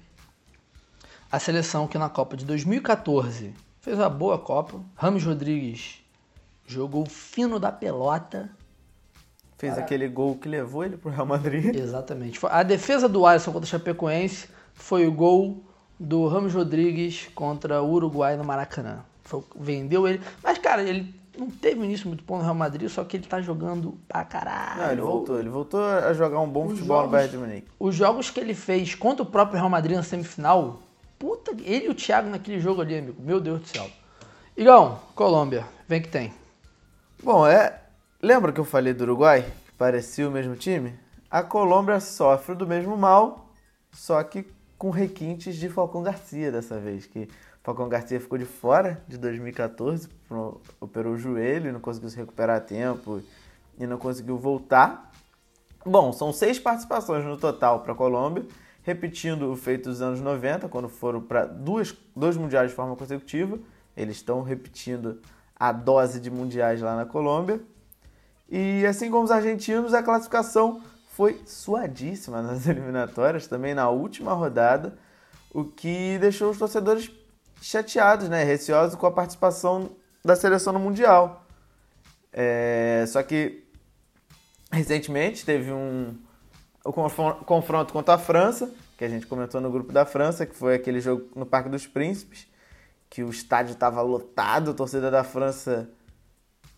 [1.31, 6.04] a seleção que na Copa de 2014 fez uma boa Copa, Ramos Rodrigues
[6.65, 8.49] jogou fino da pelota.
[9.57, 11.73] Fez Cara, aquele gol que levou ele pro Real Madrid.
[11.75, 12.39] Exatamente.
[12.43, 15.63] A defesa do Alisson contra o Chapecoense foi o gol
[15.99, 18.99] do Ramos Rodrigues contra o Uruguai no Maracanã.
[19.23, 20.21] Foi, vendeu ele.
[20.43, 23.41] Mas, cara, ele não teve início muito bom no Real Madrid, só que ele tá
[23.41, 24.81] jogando pra caralho.
[24.81, 27.37] Não, ele voltou, ele voltou a jogar um bom os futebol jogos, no Bayern de
[27.37, 27.67] Munique.
[27.79, 30.81] Os jogos que ele fez contra o próprio Real Madrid na semifinal,
[31.17, 33.89] puta, ele e o Thiago naquele jogo ali, amigo, meu Deus do céu.
[34.55, 36.33] Igão, Colômbia, vem que tem.
[37.25, 37.81] Bom, é,
[38.21, 40.93] lembra que eu falei do Uruguai, parecia o mesmo time?
[41.27, 43.49] A Colômbia sofre do mesmo mal,
[43.91, 44.45] só que
[44.77, 47.27] com requintes de Falcão Garcia dessa vez, que
[47.63, 50.07] Falcão Garcia ficou de fora de 2014,
[50.79, 53.19] operou o joelho não conseguiu se recuperar a tempo
[53.79, 55.11] e não conseguiu voltar.
[55.83, 58.45] Bom, são seis participações no total para a Colômbia
[58.83, 63.57] repetindo o feito dos anos 90, quando foram para dois mundiais de forma consecutiva.
[63.97, 65.19] Eles estão repetindo
[65.55, 67.61] a dose de mundiais lá na Colômbia.
[68.49, 70.81] E assim como os argentinos, a classificação
[71.13, 74.97] foi suadíssima nas eliminatórias, também na última rodada,
[75.53, 77.09] o que deixou os torcedores
[77.61, 79.91] chateados, né, receosos com a participação
[80.23, 81.45] da seleção no Mundial.
[82.33, 83.63] É, só que
[84.71, 86.17] recentemente teve um
[86.85, 90.75] o confronto contra a França, que a gente comentou no grupo da França, que foi
[90.75, 92.47] aquele jogo no Parque dos Príncipes,
[93.09, 95.89] que o estádio estava lotado, a torcida da França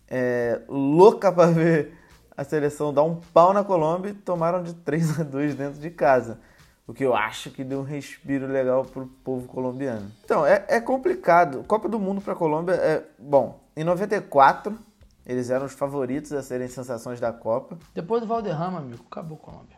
[0.08, 1.94] é, louca para ver
[2.36, 5.90] a seleção dar um pau na Colômbia e tomaram de 3 a 2 dentro de
[5.90, 6.38] casa.
[6.86, 10.10] O que eu acho que deu um respiro legal para o povo colombiano.
[10.24, 11.62] Então, é, é complicado.
[11.64, 13.04] Copa do Mundo para a Colômbia é.
[13.18, 14.78] Bom, em 94,
[15.26, 17.76] eles eram os favoritos a serem sensações da Copa.
[17.94, 19.76] Depois do Valderrama, amigo, acabou a Colômbia.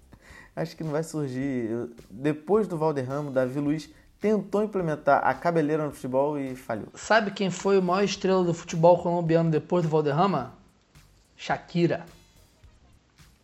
[0.56, 1.90] Acho que não vai surgir.
[2.10, 6.88] Depois do Valderrama, o Davi Luiz tentou implementar a cabeleira no futebol e falhou.
[6.94, 10.54] Sabe quem foi o maior estrela do futebol colombiano depois do Valderrama?
[11.36, 12.06] Shakira.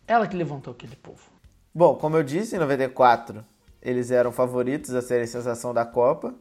[0.06, 1.30] Ela que levantou aquele povo.
[1.74, 3.44] Bom, como eu disse, em 94
[3.80, 6.34] eles eram favoritos a serem sensação da Copa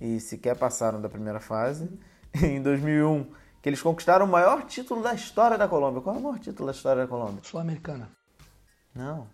[0.00, 1.88] e sequer passaram da primeira fase.
[2.42, 3.24] Em 2001,
[3.62, 6.02] que eles conquistaram o maior título da história da Colômbia.
[6.02, 7.40] Qual é o maior título da história da Colômbia?
[7.42, 8.10] Sul-Americana.
[8.94, 9.26] Não,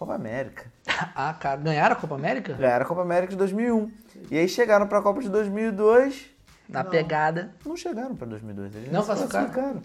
[0.00, 0.64] Copa América.
[1.14, 2.54] ah, cara, ganharam a Copa América?
[2.54, 3.92] Ganharam a Copa América de 2001.
[4.30, 6.24] E aí chegaram para a Copa de 2002.
[6.66, 7.54] Na não, pegada.
[7.66, 8.76] Não chegaram para 2002.
[8.76, 9.82] Eles não classificaram.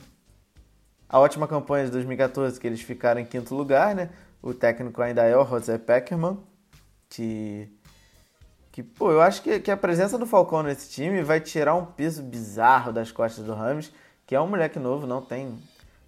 [1.10, 4.10] A ótima campanha de 2014, que eles ficaram em quinto lugar, né?
[4.41, 6.39] O técnico ainda é o José Peckerman,
[7.10, 7.69] que
[8.71, 11.86] que, pô, eu acho que, que a presença do Falcão nesse time vai tirar um
[11.86, 13.91] peso bizarro das costas do Ramos,
[14.25, 15.58] que é um moleque novo, não tem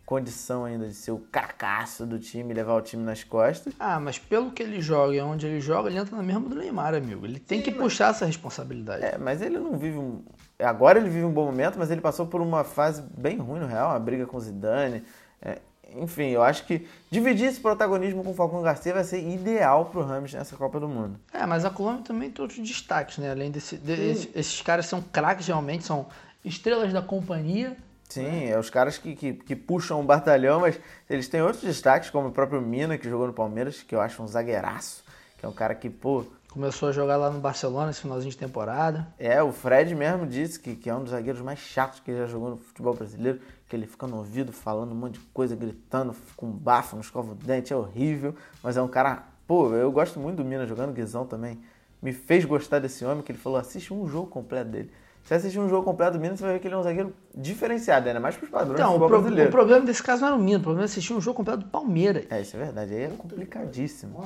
[0.08, 3.74] condição ainda de ser o carcaço do time levar o time nas costas.
[3.78, 6.56] Ah, mas pelo que ele joga e onde ele joga, ele entra na mesma do
[6.56, 7.26] Neymar, amigo.
[7.26, 7.82] Ele tem Sim, que mas...
[7.82, 9.04] puxar essa responsabilidade.
[9.04, 10.24] É, mas ele não vive um.
[10.58, 13.67] Agora ele vive um bom momento, mas ele passou por uma fase bem ruim no
[13.67, 15.04] Real, uma briga com o Zidane.
[15.41, 15.60] É,
[15.93, 20.04] enfim, eu acho que dividir esse protagonismo com o Falcão Garcia vai ser ideal pro
[20.04, 21.20] Ramos nessa Copa do Mundo.
[21.34, 23.32] É, mas a Colômbia também tem outros destaques, né?
[23.32, 23.76] Além desse.
[23.76, 26.08] De, esses, esses caras são craques realmente, são
[26.46, 27.76] estrelas da companhia.
[28.10, 32.10] Sim, é os caras que, que, que, puxam o batalhão, mas eles têm outros destaques,
[32.10, 35.04] como o próprio Mina, que jogou no Palmeiras, que eu acho um zagueiraço,
[35.38, 36.26] que é um cara que, pô.
[36.50, 39.08] Começou a jogar lá no Barcelona esse finalzinho de temporada.
[39.20, 42.26] É, o Fred mesmo disse que, que é um dos zagueiros mais chatos que já
[42.26, 46.15] jogou no futebol brasileiro que ele fica no ouvido falando um monte de coisa, gritando,
[46.36, 48.36] com bafo, não escova o dente, é horrível.
[48.63, 49.24] Mas é um cara.
[49.46, 51.60] Pô, eu gosto muito do Minas jogando, Guizão também.
[52.02, 54.91] Me fez gostar desse homem, que ele falou: assiste um jogo completo dele.
[55.28, 57.13] Se assistir um jogo completo do Minas, você vai ver que ele é um zagueiro
[57.36, 59.50] diferenciado, ainda mais para os padrões então, do futebol brasileiro.
[59.50, 61.63] o problema desse caso não era o Minas, o problema é assistir um jogo completo
[61.63, 62.26] do Palmeiras.
[62.30, 62.94] É, isso é verdade.
[62.94, 64.26] Aí é complicadíssimo.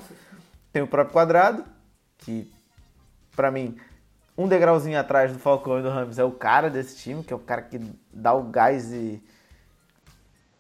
[0.72, 1.66] Tem o próprio Quadrado,
[2.20, 2.52] que
[3.36, 3.76] para mim
[4.38, 7.36] um degrauzinho atrás do Falcão e do Ramos é o cara desse time, que é
[7.36, 7.82] o cara que
[8.14, 9.20] dá o gás e.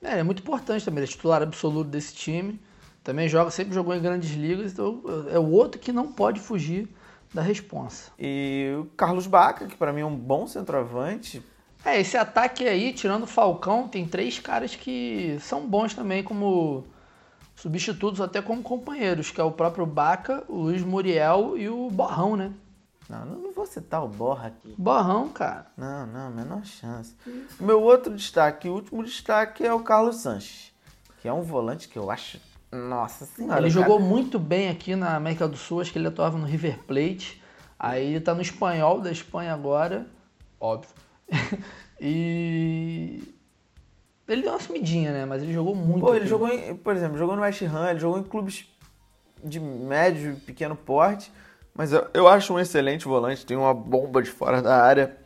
[0.01, 2.59] É, é muito importante também, ele é titular absoluto desse time.
[3.03, 6.89] Também joga, sempre jogou em grandes ligas, então é o outro que não pode fugir
[7.33, 8.11] da responsa.
[8.19, 11.43] E o Carlos Baca, que para mim é um bom centroavante.
[11.83, 16.85] É, esse ataque aí, tirando o Falcão, tem três caras que são bons também como
[17.55, 22.35] substitutos, até como companheiros, que é o próprio Baca, o Luiz Muriel e o Borrão,
[22.35, 22.51] né?
[23.09, 24.73] Não, não vou citar o Borra aqui.
[24.77, 25.67] Borrão, cara.
[25.75, 27.15] Não, não, menor chance.
[27.59, 30.71] Meu outro destaque, o último destaque é o Carlos Sanches,
[31.21, 32.39] que é um volante que eu acho.
[32.71, 33.59] Nossa senhora.
[33.59, 33.83] Ele cara.
[33.83, 37.41] jogou muito bem aqui na América do Sul, acho que ele atuava no River Plate.
[37.77, 40.07] Aí ele tá no espanhol da Espanha agora,
[40.59, 40.93] óbvio.
[41.99, 43.21] e.
[44.27, 45.25] Ele deu uma sumidinha, né?
[45.25, 46.05] Mas ele jogou muito.
[46.05, 48.65] Pô, ele jogou, em, por exemplo, jogou no West Ham, ele jogou em clubes
[49.43, 51.31] de médio e pequeno porte.
[51.73, 55.17] Mas eu, eu acho um excelente volante, tem uma bomba de fora da área.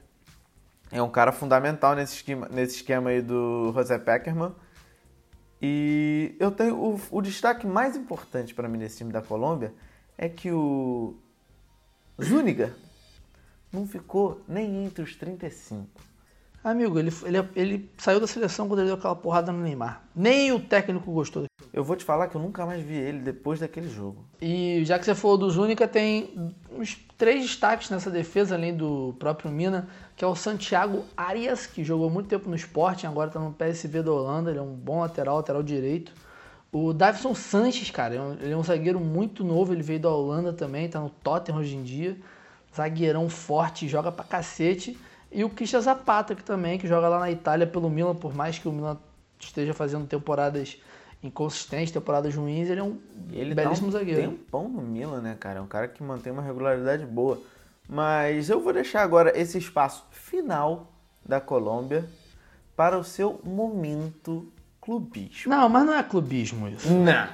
[0.92, 4.54] É um cara fundamental nesse esquema, nesse esquema aí do José Peckerman.
[5.68, 9.74] E eu tenho o, o destaque mais importante para mim nesse time da Colômbia
[10.16, 11.16] é que o
[12.24, 12.76] Zúñiga
[13.74, 15.90] não ficou nem entre os 35.
[16.66, 20.02] Amigo, ele, ele, ele saiu da seleção quando ele deu aquela porrada no Neymar.
[20.16, 21.46] Nem o técnico gostou.
[21.72, 24.26] Eu vou te falar que eu nunca mais vi ele depois daquele jogo.
[24.42, 29.16] E já que você falou do Zúnica, tem uns três destaques nessa defesa, além do
[29.20, 33.40] próprio Mina, que é o Santiago Arias, que jogou muito tempo no esporte, agora está
[33.40, 36.14] no PSV da Holanda, ele é um bom lateral, lateral direito.
[36.72, 40.88] O Davison Sanches, cara, ele é um zagueiro muito novo, ele veio da Holanda também,
[40.88, 42.18] está no Tottenham hoje em dia.
[42.76, 44.98] Zagueirão forte, joga pra cacete.
[45.36, 48.58] E o Christian Zapata, que também, que joga lá na Itália pelo Milan, por mais
[48.58, 48.98] que o Milan
[49.40, 50.78] esteja fazendo temporadas
[51.22, 52.98] inconsistentes, temporadas ruins, ele é um
[53.32, 54.22] Ele belíssimo tá um zagueiro.
[54.32, 55.60] tempão no Milan, né, cara?
[55.60, 57.40] É um cara que mantém uma regularidade boa.
[57.88, 60.92] Mas eu vou deixar agora esse espaço final
[61.26, 62.08] da Colômbia
[62.76, 64.48] para o seu momento
[64.80, 65.52] clubismo.
[65.52, 66.90] Não, mas não é clubismo isso.
[66.92, 67.28] Não.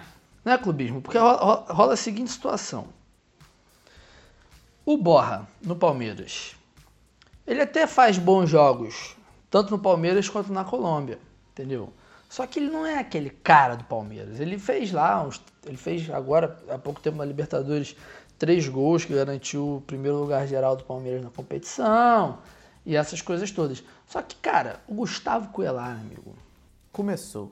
[0.43, 2.87] Não é clubismo, porque ro- ro- rola a seguinte situação.
[4.85, 6.55] O Borra, no Palmeiras,
[7.45, 9.15] ele até faz bons jogos,
[9.49, 11.19] tanto no Palmeiras quanto na Colômbia,
[11.51, 11.91] entendeu?
[12.29, 14.39] Só que ele não é aquele cara do Palmeiras.
[14.39, 17.95] Ele fez lá, uns- ele fez agora, há pouco tempo na Libertadores,
[18.39, 22.39] três gols que garantiu o primeiro lugar geral do Palmeiras na competição
[22.85, 23.83] e essas coisas todas.
[24.07, 26.33] Só que, cara, o Gustavo Coelar, amigo,
[26.91, 27.51] Começou.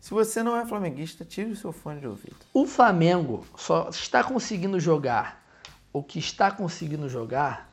[0.00, 2.34] Se você não é flamenguista, tire o seu fone de ouvido.
[2.52, 5.44] O Flamengo só está conseguindo jogar
[5.92, 7.69] o que está conseguindo jogar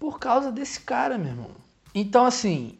[0.00, 1.50] por causa desse cara, meu irmão.
[1.94, 2.76] Então, assim,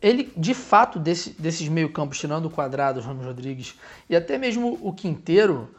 [0.00, 3.74] ele, de fato, desse- desses meio-campos, tirando o quadrado, o Ramos Rodrigues
[4.08, 5.70] e até mesmo o Quinteiro,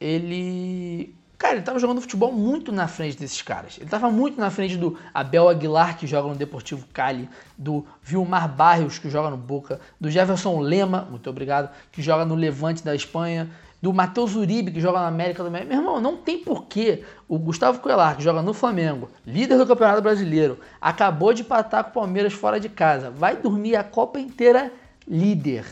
[0.00, 1.14] ele.
[1.38, 3.78] Cara, ele tava jogando futebol muito na frente desses caras.
[3.80, 8.46] Ele tava muito na frente do Abel Aguilar, que joga no Deportivo Cali, do Vilmar
[8.46, 12.94] Barrios, que joga no Boca, do Jefferson Lema, muito obrigado, que joga no Levante da
[12.94, 15.70] Espanha, do Matheus Uribe, que joga na América do México.
[15.70, 20.02] Meu irmão, não tem porquê o Gustavo Coelar, que joga no Flamengo, líder do Campeonato
[20.02, 24.72] Brasileiro, acabou de empatar com o Palmeiras fora de casa, vai dormir a Copa inteira
[25.08, 25.64] líder.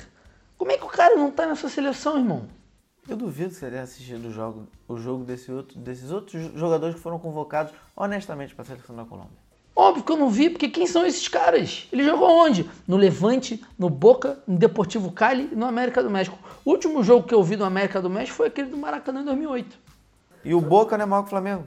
[0.57, 2.49] Como é que o cara não tá nessa seleção, irmão?
[3.09, 6.95] Eu duvido que você tenha assistido o jogo, o jogo desse outro, desses outros jogadores
[6.95, 9.49] que foram convocados honestamente para a seleção da Colômbia.
[9.75, 11.87] Óbvio que eu não vi, porque quem são esses caras?
[11.93, 12.69] Ele jogou onde?
[12.87, 16.37] No Levante, no Boca, no Deportivo Cali e no América do México.
[16.69, 19.25] O último jogo que eu vi do América do México foi aquele do Maracanã em
[19.25, 19.79] 2008.
[20.45, 21.65] E o Boca não é maior que o Flamengo?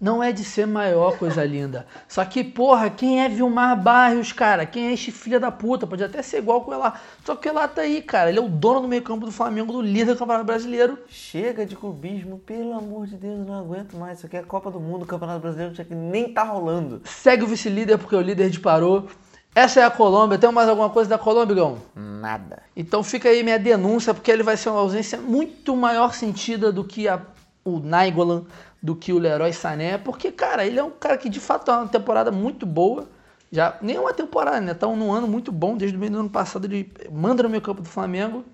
[0.00, 1.88] Não é de ser maior, coisa linda.
[2.06, 4.64] Só que, porra, quem é Vilmar Barrios, cara?
[4.64, 5.88] Quem é este filho da puta?
[5.88, 7.00] Pode até ser igual com o Elá.
[7.24, 8.30] Só que o Elá tá aí, cara.
[8.30, 10.96] Ele é o dono do meio campo do Flamengo, do líder do Campeonato Brasileiro.
[11.08, 14.18] Chega de clubismo, pelo amor de Deus, eu não aguento mais.
[14.18, 17.02] Isso aqui é a Copa do Mundo, o Campeonato Brasileiro tinha que nem tá rolando.
[17.04, 19.08] Segue o vice-líder porque o líder disparou.
[19.54, 20.38] Essa é a Colômbia.
[20.38, 21.78] Tem mais alguma coisa da Colômbia, Gão?
[21.94, 22.62] Nada.
[22.76, 26.84] Então fica aí minha denúncia, porque ele vai ser uma ausência muito maior sentida do
[26.84, 27.20] que a,
[27.64, 28.44] o Nainggolan,
[28.82, 31.78] do que o Leroy Sané, porque, cara, ele é um cara que de fato tá
[31.78, 33.08] uma temporada muito boa.
[33.52, 34.74] Já, nem uma temporada, né?
[34.74, 37.60] Tá num ano muito bom, desde o meio do ano passado ele manda no meio
[37.60, 38.44] campo do Flamengo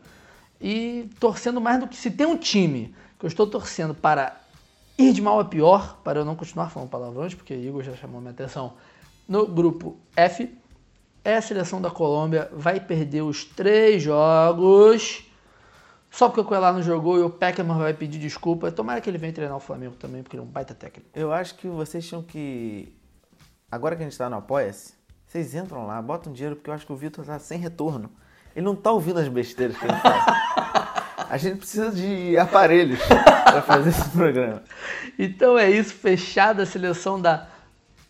[0.58, 4.40] e torcendo mais do que se tem um time que eu estou torcendo para
[4.96, 8.22] ir de mal a pior, para eu não continuar falando palavrões, porque Igor já chamou
[8.22, 8.72] minha atenção,
[9.28, 10.50] no grupo F,
[11.26, 15.24] é a seleção da Colômbia, vai perder os três jogos,
[16.08, 18.70] só porque o Coelho não jogou e o Peckerman vai pedir desculpa.
[18.70, 21.10] Tomara que ele venha treinar o Flamengo também, porque ele é um baita técnico.
[21.12, 22.96] Eu acho que vocês tinham que.
[23.68, 24.94] Agora que a gente tá no Apoia-se,
[25.26, 28.08] vocês entram lá, botam dinheiro, porque eu acho que o Vitor tá sem retorno.
[28.54, 30.24] Ele não tá ouvindo as besteiras que ele fala.
[31.28, 34.62] A gente precisa de aparelhos pra fazer esse programa.
[35.18, 37.48] Então é isso, fechada a seleção da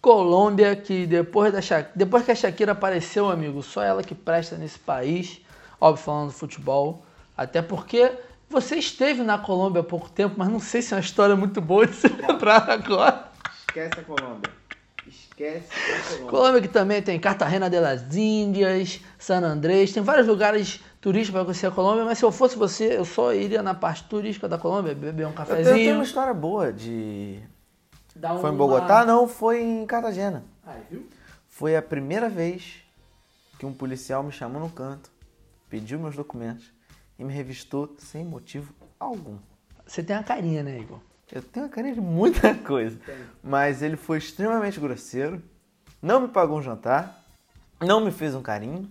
[0.07, 1.85] Colômbia, que depois, da Sha...
[1.93, 5.41] depois que a Shakira apareceu, amigo, só ela que presta nesse país,
[5.81, 7.05] óbvio, falando do futebol.
[7.37, 8.13] Até porque
[8.49, 11.61] você esteve na Colômbia há pouco tempo, mas não sei se é uma história muito
[11.61, 13.33] boa de se lembrar agora.
[13.59, 14.53] Esquece a Colômbia.
[15.09, 16.31] Esquece a Colômbia.
[16.31, 21.45] Colômbia que também tem Cartagena de las Índias, San Andrés, tem vários lugares turísticos para
[21.45, 24.57] conhecer a Colômbia, mas se eu fosse você, eu só iria na parte turística da
[24.57, 25.95] Colômbia, beber um Eu tenho, eu tenho cafezinho.
[25.97, 27.41] uma história boa de.
[28.17, 29.05] Dar Foi em uma- Bogotá?
[29.05, 30.45] Não, foi em Cartagena.
[30.65, 31.09] Aí, viu?
[31.49, 32.83] Foi a primeira vez
[33.59, 35.11] que um policial me chamou no canto,
[35.71, 36.71] pediu meus documentos
[37.19, 39.39] e me revistou sem motivo algum.
[39.87, 40.99] Você tem uma carinha, né, Igor?
[41.33, 42.99] Eu tenho a carinha de muita coisa,
[43.43, 45.43] mas ele foi extremamente grosseiro,
[46.03, 47.25] não me pagou um jantar,
[47.81, 48.91] não me fez um carinho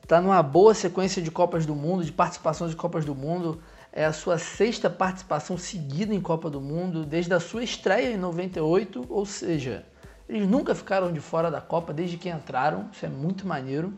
[0.06, 3.62] tá numa boa sequência de Copas do Mundo, de participações de Copas do Mundo,
[3.92, 8.16] É a sua sexta participação seguida em Copa do Mundo, desde a sua estreia em
[8.16, 9.84] 98, ou seja,
[10.27, 13.93] eles nunca ficaram de fora da Copa desde que entraram, isso é muito maneiro.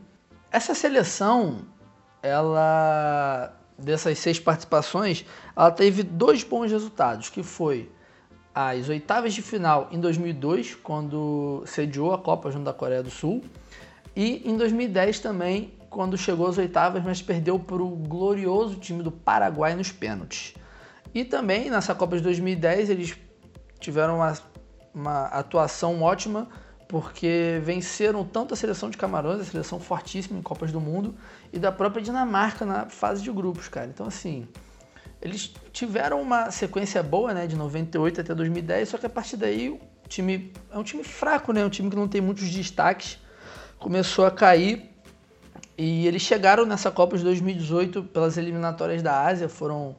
[0.52, 1.62] Essa seleção,
[2.22, 7.92] ela dessas seis participações, ela teve dois bons resultados, que foi
[8.54, 13.44] as oitavas de final em 2002, quando sediou a Copa junto da Coreia do Sul,
[14.16, 19.12] e em 2010 também, quando chegou às oitavas, mas perdeu para o glorioso time do
[19.12, 20.54] Paraguai nos pênaltis.
[21.14, 23.18] E também nessa Copa de 2010 eles
[23.80, 24.34] tiveram uma,
[24.96, 26.48] uma atuação ótima,
[26.88, 31.14] porque venceram tanto a seleção de Camarões, a seleção fortíssima em Copas do Mundo,
[31.52, 33.88] e da própria Dinamarca na fase de grupos, cara.
[33.88, 34.48] Então, assim,
[35.22, 39.70] eles tiveram uma sequência boa, né, de 98 até 2010, só que a partir daí
[39.70, 43.20] o time é um time fraco, né, um time que não tem muitos destaques,
[43.78, 44.90] começou a cair
[45.78, 49.96] e eles chegaram nessa Copa de 2018 pelas eliminatórias da Ásia, foram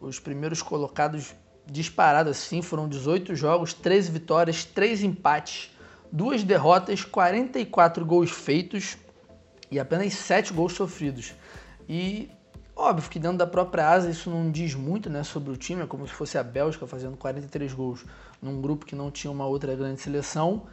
[0.00, 1.34] os primeiros colocados
[1.66, 5.70] disparados assim, foram 18 jogos, 13 vitórias, 3 empates,
[6.10, 8.96] duas derrotas, 44 gols feitos
[9.70, 11.34] e apenas 7 gols sofridos.
[11.88, 12.30] E
[12.76, 15.86] óbvio que dentro da própria Ásia isso não diz muito né, sobre o time, é
[15.86, 18.04] como se fosse a Bélgica fazendo 43 gols
[18.40, 20.66] num grupo que não tinha uma outra grande seleção,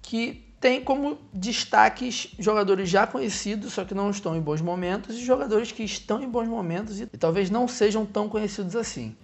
[0.00, 5.24] que tem como destaques jogadores já conhecidos, só que não estão em bons momentos, e
[5.24, 9.16] jogadores que estão em bons momentos e, e talvez não sejam tão conhecidos assim.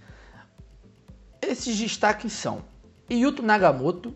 [1.49, 2.63] Esses destaques são
[3.11, 4.15] Yuto Nagamoto,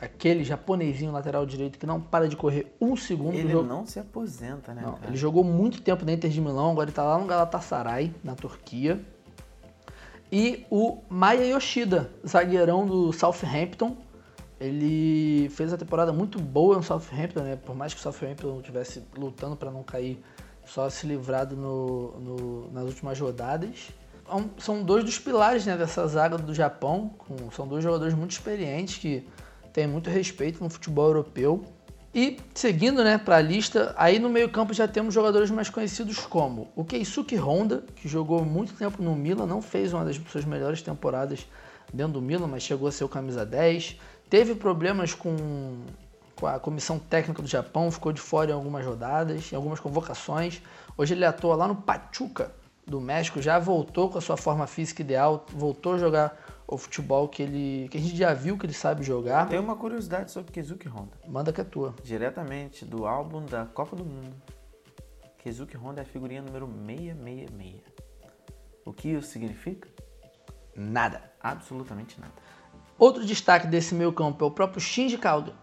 [0.00, 3.34] aquele japonesinho lateral direito que não para de correr um segundo.
[3.34, 3.66] Ele jogo.
[3.68, 4.82] não se aposenta, né?
[4.84, 8.14] Não, ele jogou muito tempo na Inter de Milão, agora ele tá lá no Galatasaray,
[8.22, 9.00] na Turquia.
[10.30, 13.96] E o Maya Yoshida, zagueirão do Southampton.
[14.60, 17.56] Ele fez a temporada muito boa no Southampton, né?
[17.56, 20.22] Por mais que o Southampton estivesse lutando para não cair,
[20.66, 23.90] só se livrado no, no- nas últimas rodadas.
[24.28, 27.14] São- São dois dos pilares né, dessa zaga do Japão.
[27.18, 29.26] com- são dois jogadores muito experientes que
[29.72, 31.64] têm muito respeito no futebol europeu.
[32.14, 36.68] E seguindo né, para a lista, aí no meio-campo já temos jogadores mais conhecidos como
[36.74, 40.80] o Keisuke Honda, que jogou muito tempo no Milan, não fez uma das suas melhores
[40.82, 41.46] temporadas
[41.92, 43.96] dentro do Milan, mas chegou a ser o camisa 10.
[44.28, 45.36] Teve problemas com,
[46.34, 50.62] com a comissão técnica do Japão, ficou de fora em algumas rodadas, em algumas convocações.
[50.96, 52.50] Hoje ele atua lá no Pachuca
[52.88, 56.36] do México, já voltou com a sua forma física ideal, voltou a jogar
[56.66, 59.48] o futebol que ele que a gente já viu que ele sabe jogar.
[59.48, 61.12] Tem uma curiosidade sobre Kizuki Honda.
[61.26, 61.94] Manda que é tua.
[62.02, 64.34] Diretamente do álbum da Copa do Mundo.
[65.38, 67.82] Kizuki Honda é a figurinha número 666.
[68.84, 69.88] O que isso significa?
[70.74, 71.22] Nada.
[71.40, 72.34] Absolutamente nada.
[72.98, 75.54] Outro destaque desse meio campo é o próprio Shinji Kagawa.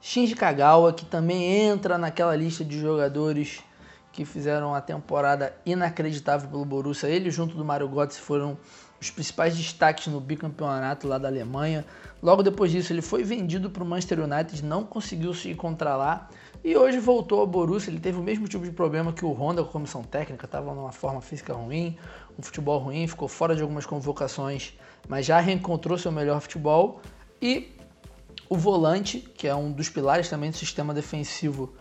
[0.00, 3.62] Shinji Kagawa, que também entra naquela lista de jogadores
[4.14, 7.08] que fizeram uma temporada inacreditável pelo Borussia.
[7.08, 8.56] Ele junto do Mario Götze foram
[9.00, 11.84] os principais destaques no bicampeonato lá da Alemanha.
[12.22, 16.28] Logo depois disso ele foi vendido para o Manchester United, não conseguiu se encontrar lá
[16.62, 17.90] e hoje voltou ao Borussia.
[17.90, 20.72] Ele teve o mesmo tipo de problema que o Honda com a comissão técnica, estava
[20.72, 21.98] numa forma física ruim,
[22.38, 27.00] um futebol ruim, ficou fora de algumas convocações, mas já reencontrou seu melhor futebol
[27.42, 27.76] e
[28.48, 31.74] o volante, que é um dos pilares também do sistema defensivo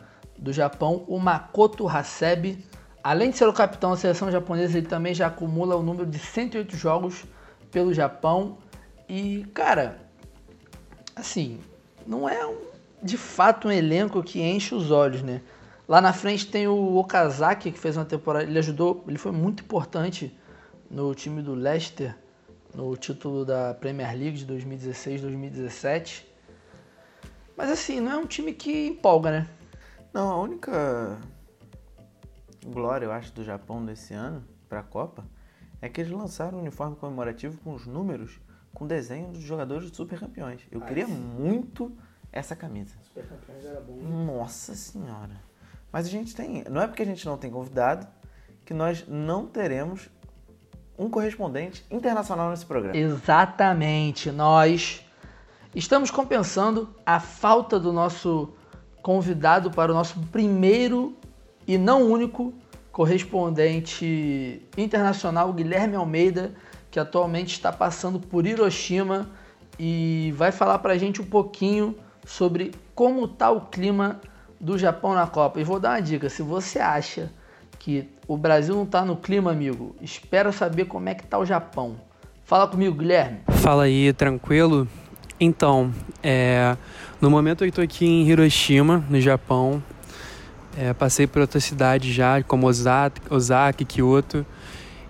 [0.43, 2.63] do Japão, o Makoto Hasebe.
[3.01, 6.19] Além de ser o capitão da seleção japonesa, ele também já acumula o número de
[6.19, 7.23] 108 jogos
[7.71, 8.57] pelo Japão.
[9.07, 9.99] E, cara,
[11.15, 11.59] assim,
[12.05, 12.57] não é um-
[13.01, 15.41] de fato um elenco que enche os olhos, né?
[15.87, 18.45] Lá na frente tem o Okazaki, que fez uma temporada.
[18.45, 20.37] Ele ajudou, ele foi muito importante
[20.89, 22.15] no time do Leicester,
[22.73, 26.25] no título da Premier League de 2016-2017.
[27.55, 29.47] Mas assim, não é um time que empolga, né?
[30.13, 31.17] Não, a única
[32.65, 35.25] glória, eu acho, do Japão desse ano para a Copa
[35.81, 38.39] é que eles lançaram um uniforme comemorativo com os números
[38.73, 40.61] com desenho dos jogadores dos super campeões.
[40.71, 41.91] Eu queria muito
[42.31, 42.95] essa camisa.
[44.01, 45.41] Nossa senhora.
[45.91, 46.63] Mas a gente tem.
[46.69, 48.07] Não é porque a gente não tem convidado
[48.65, 50.09] que nós não teremos
[50.97, 52.95] um correspondente internacional nesse programa.
[52.95, 55.03] Exatamente, nós
[55.75, 58.53] estamos compensando a falta do nosso
[59.03, 61.15] convidado para o nosso primeiro
[61.67, 62.53] e não único
[62.91, 66.53] correspondente internacional, Guilherme Almeida,
[66.89, 69.29] que atualmente está passando por Hiroshima
[69.77, 71.95] e vai falar para a gente um pouquinho
[72.25, 74.21] sobre como está o clima
[74.59, 75.59] do Japão na Copa.
[75.59, 77.31] E vou dar uma dica: se você acha
[77.79, 81.45] que o Brasil não está no clima, amigo, espera saber como é que está o
[81.45, 81.97] Japão.
[82.45, 83.39] Fala comigo, Guilherme.
[83.49, 84.87] Fala aí, tranquilo?
[85.39, 85.91] Então,
[86.21, 86.77] é,
[87.23, 89.81] no momento eu estou aqui em Hiroshima, no Japão.
[90.77, 94.45] É, passei por outras cidades já, como Osaka, Osaka, Kyoto.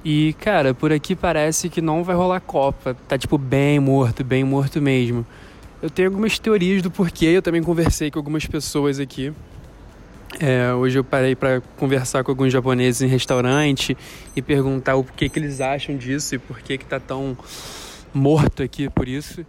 [0.05, 2.95] E, cara, por aqui parece que não vai rolar Copa.
[3.07, 5.25] Tá, tipo, bem morto, bem morto mesmo.
[5.81, 9.33] Eu tenho algumas teorias do porquê, eu também conversei com algumas pessoas aqui.
[10.39, 13.97] É, hoje eu parei para conversar com alguns japoneses em restaurante
[14.35, 17.35] e perguntar o porquê que eles acham disso e por que que tá tão
[18.13, 19.43] morto aqui por isso.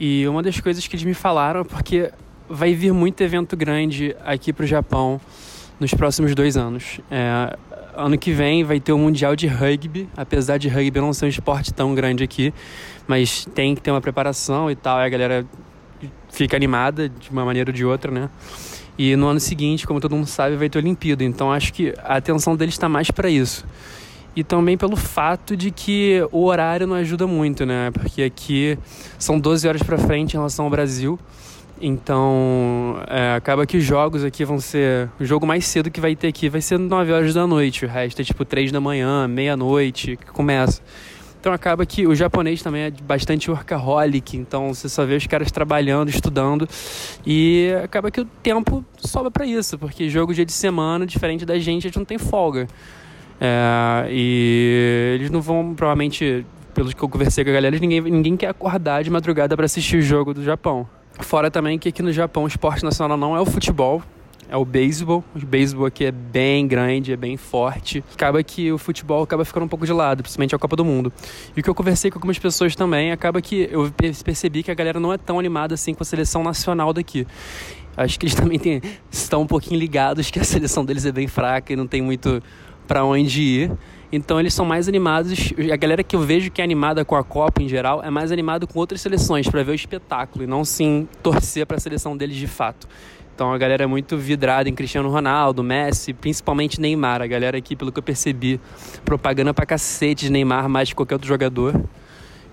[0.00, 2.12] E uma das coisas que eles me falaram é porque
[2.48, 5.20] vai vir muito evento grande aqui pro Japão
[5.80, 7.00] nos próximos dois anos.
[7.10, 7.56] É,
[7.96, 11.28] ano que vem vai ter o Mundial de Rugby, apesar de rugby não ser um
[11.28, 12.54] esporte tão grande aqui,
[13.06, 15.46] mas tem que ter uma preparação e tal, e a galera
[16.30, 18.30] fica animada de uma maneira ou de outra, né?
[18.96, 21.22] E no ano seguinte, como todo mundo sabe, vai ter Olimpíada.
[21.22, 23.64] Então acho que a atenção deles está mais para isso.
[24.38, 27.90] E também pelo fato de que o horário não ajuda muito, né?
[27.90, 28.78] Porque aqui
[29.18, 31.18] são 12 horas para frente em relação ao Brasil.
[31.80, 35.10] Então, é, acaba que os jogos aqui vão ser.
[35.18, 37.84] O jogo mais cedo que vai ter aqui vai ser 9 horas da noite.
[37.84, 40.80] O resto é tipo 3 da manhã, meia-noite, que começa.
[41.40, 45.50] Então acaba que o japonês também é bastante workaholic, então você só vê os caras
[45.50, 46.68] trabalhando, estudando
[47.26, 51.58] e acaba que o tempo sobra para isso, porque jogo dia de semana, diferente da
[51.58, 52.68] gente, a gente não tem folga.
[53.40, 58.36] É, e eles não vão, provavelmente, pelo que eu conversei com a galera, ninguém, ninguém
[58.36, 60.88] quer acordar de madrugada para assistir o jogo do Japão.
[61.20, 64.02] Fora também que aqui no Japão o esporte nacional não é o futebol,
[64.48, 65.22] é o beisebol.
[65.34, 68.02] O beisebol aqui é bem grande, é bem forte.
[68.14, 71.12] Acaba que o futebol acaba ficando um pouco de lado, principalmente a Copa do Mundo.
[71.56, 73.92] E o que eu conversei com algumas pessoas também, acaba que eu
[74.24, 77.26] percebi que a galera não é tão animada assim com a seleção nacional daqui.
[77.96, 78.80] Acho que eles também têm,
[79.10, 82.42] estão um pouquinho ligados que a seleção deles é bem fraca e não tem muito
[82.88, 83.72] para onde ir.
[84.10, 85.52] Então eles são mais animados.
[85.70, 88.32] A galera que eu vejo que é animada com a Copa em geral é mais
[88.32, 92.16] animada com outras seleções para ver o espetáculo e não sim torcer para a seleção
[92.16, 92.88] deles de fato.
[93.34, 97.22] Então a galera é muito vidrada em Cristiano Ronaldo, Messi, principalmente Neymar.
[97.22, 98.58] A galera aqui, pelo que eu percebi,
[99.04, 101.80] propaganda pra cacete de Neymar mais que qualquer outro jogador.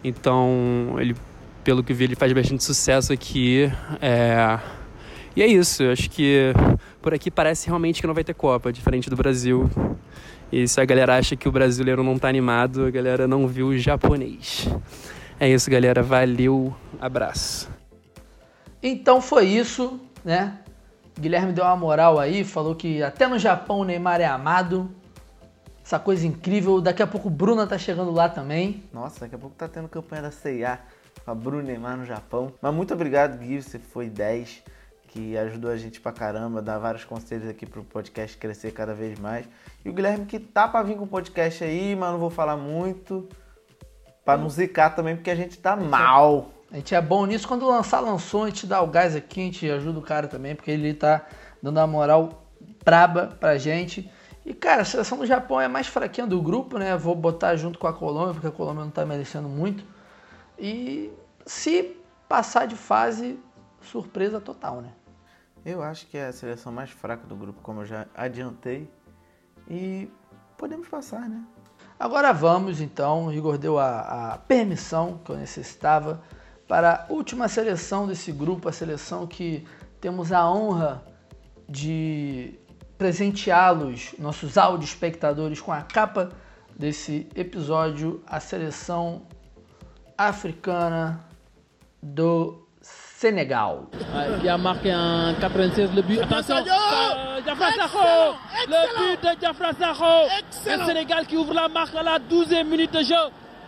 [0.03, 1.15] Então, ele,
[1.63, 3.71] pelo que vi, ele faz bastante sucesso aqui.
[3.99, 4.59] É...
[5.35, 6.53] E é isso, eu acho que
[7.05, 9.69] por aqui parece realmente que não vai ter Copa, diferente do Brasil.
[10.51, 13.67] E se a galera acha que o brasileiro não tá animado, a galera não viu
[13.67, 14.67] o japonês.
[15.39, 16.01] É isso, galera.
[16.01, 17.69] Valeu, abraço.
[18.81, 20.57] Então foi isso, né?
[21.19, 24.89] Guilherme deu uma moral aí, falou que até no Japão o Neymar é amado.
[25.85, 26.81] Essa coisa incrível.
[26.81, 28.83] Daqui a pouco o Bruna tá chegando lá também.
[28.91, 30.79] Nossa, daqui a pouco tá tendo campanha da CIA
[31.23, 32.51] com a Bruna Neymar no Japão.
[32.59, 34.63] Mas muito obrigado, Gui, você foi 10,
[35.15, 39.17] que ajudou a gente pra caramba, dá vários conselhos aqui pro podcast crescer cada vez
[39.17, 39.47] mais.
[39.85, 42.57] E o Guilherme que tá pra vir com o podcast aí, mas não vou falar
[42.57, 43.29] muito.
[44.25, 46.49] Pra não zicar também, porque a gente tá mal.
[46.69, 47.47] A gente é bom nisso.
[47.47, 50.53] Quando lançar, lançou, a gente dá o gás aqui, a gente ajuda o cara também,
[50.53, 51.25] porque ele tá
[51.63, 52.43] dando uma moral
[52.83, 54.11] braba pra gente.
[54.45, 56.97] E, cara, a seleção do Japão é a mais fraquinha do grupo, né?
[56.97, 59.85] Vou botar junto com a Colômbia, porque a Colômbia não tá merecendo muito.
[60.59, 61.09] E
[61.45, 61.95] se
[62.27, 63.39] passar de fase,
[63.81, 64.89] surpresa total, né?
[65.65, 68.87] Eu acho que é a seleção mais fraca do grupo, como eu já adiantei.
[69.67, 70.07] E
[70.55, 71.43] podemos passar, né?
[71.99, 73.25] Agora vamos, então.
[73.25, 76.21] O Igor deu a, a permissão que eu necessitava
[76.67, 79.65] para a última seleção desse grupo, a seleção que
[79.99, 81.03] temos a honra
[81.67, 82.59] de
[82.95, 86.29] presenteá-los, nossos áudio espectadores, com a capa
[86.77, 89.23] desse episódio, a seleção
[90.15, 91.25] africana
[92.01, 92.64] do
[93.25, 93.77] Sénégal.
[94.39, 96.19] qui a marqué en 96 le but.
[96.19, 98.35] Attention, euh, Diafra Sakho
[98.67, 100.29] Le but de Diafra Sakho
[100.67, 103.15] Le Sénégal qui ouvre la marque à la 12e minute de jeu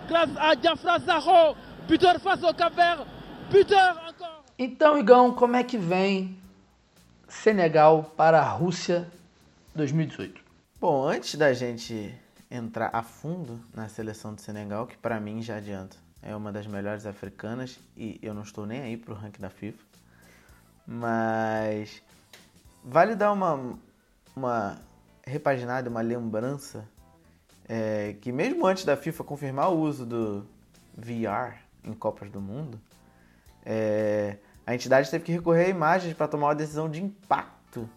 [0.07, 1.55] grâce à Diafra Sakho
[1.87, 3.05] Buteur face au Cap-Vert.
[3.49, 4.43] Buteur encore.
[4.59, 6.37] Então, Igão, como é que vem
[7.27, 9.07] Senegal para a Rússia
[9.75, 10.39] 2018?
[10.79, 12.13] Bom, antes da gente
[12.51, 16.67] entrar a fundo na seleção do Senegal, que para mim já adianta, é uma das
[16.67, 19.83] melhores africanas e eu não estou nem aí pro ranking da FIFA.
[20.85, 22.01] Mas
[22.83, 23.77] vale dar uma,
[24.35, 24.79] uma
[25.23, 26.87] repaginada, uma lembrança
[27.67, 30.47] é, que mesmo antes da FIFA confirmar o uso do
[30.95, 32.79] VR em Copas do Mundo,
[33.65, 37.89] é, a entidade teve que recorrer a imagens para tomar uma decisão de impacto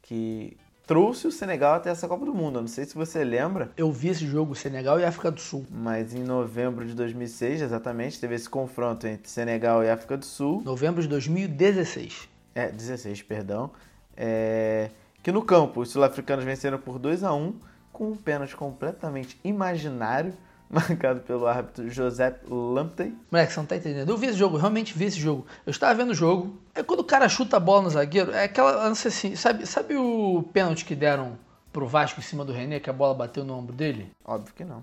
[0.00, 0.56] que
[0.92, 2.58] trouxe o Senegal até essa Copa do Mundo.
[2.58, 5.64] Eu não sei se você lembra, Eu vi esse jogo Senegal e África do Sul.
[5.70, 10.60] mas em novembro de 2006, exatamente, teve esse confronto entre Senegal e África do Sul.
[10.62, 12.28] Novembro de 2016.
[12.54, 13.70] É, 16, perdão.
[14.14, 14.90] É,
[15.22, 17.54] que no campo os sul-africanos venceram por 2 a 1
[17.90, 20.34] com um pênalti completamente imaginário,
[20.72, 23.14] marcado pelo árbitro José Lamptey.
[23.30, 24.08] Moleque, você não tá entendendo.
[24.08, 25.46] Eu vi esse jogo, realmente vi esse jogo.
[25.66, 26.56] Eu estava vendo o jogo.
[26.74, 28.94] É quando o cara chuta a bola no zagueiro, é aquela.
[28.94, 31.36] sei assim, sabe, sabe o pênalti que deram
[31.70, 34.10] pro Vasco em cima do René, que a bola bateu no ombro dele?
[34.24, 34.82] Óbvio que não.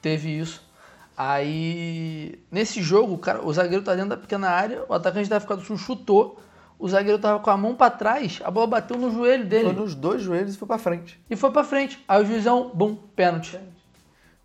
[0.00, 0.66] teve isso.
[1.16, 5.38] Aí, nesse jogo, o, cara, o zagueiro tá dentro da pequena área, o atacante da
[5.38, 6.40] África do Sul chutou,
[6.78, 9.72] o zagueiro tava com a mão pra trás, a bola bateu no joelho dele Foi
[9.72, 11.20] nos dois joelhos e foi pra frente.
[11.28, 12.02] e foi pra frente.
[12.06, 13.58] Aí o juizão, bum, pênalti.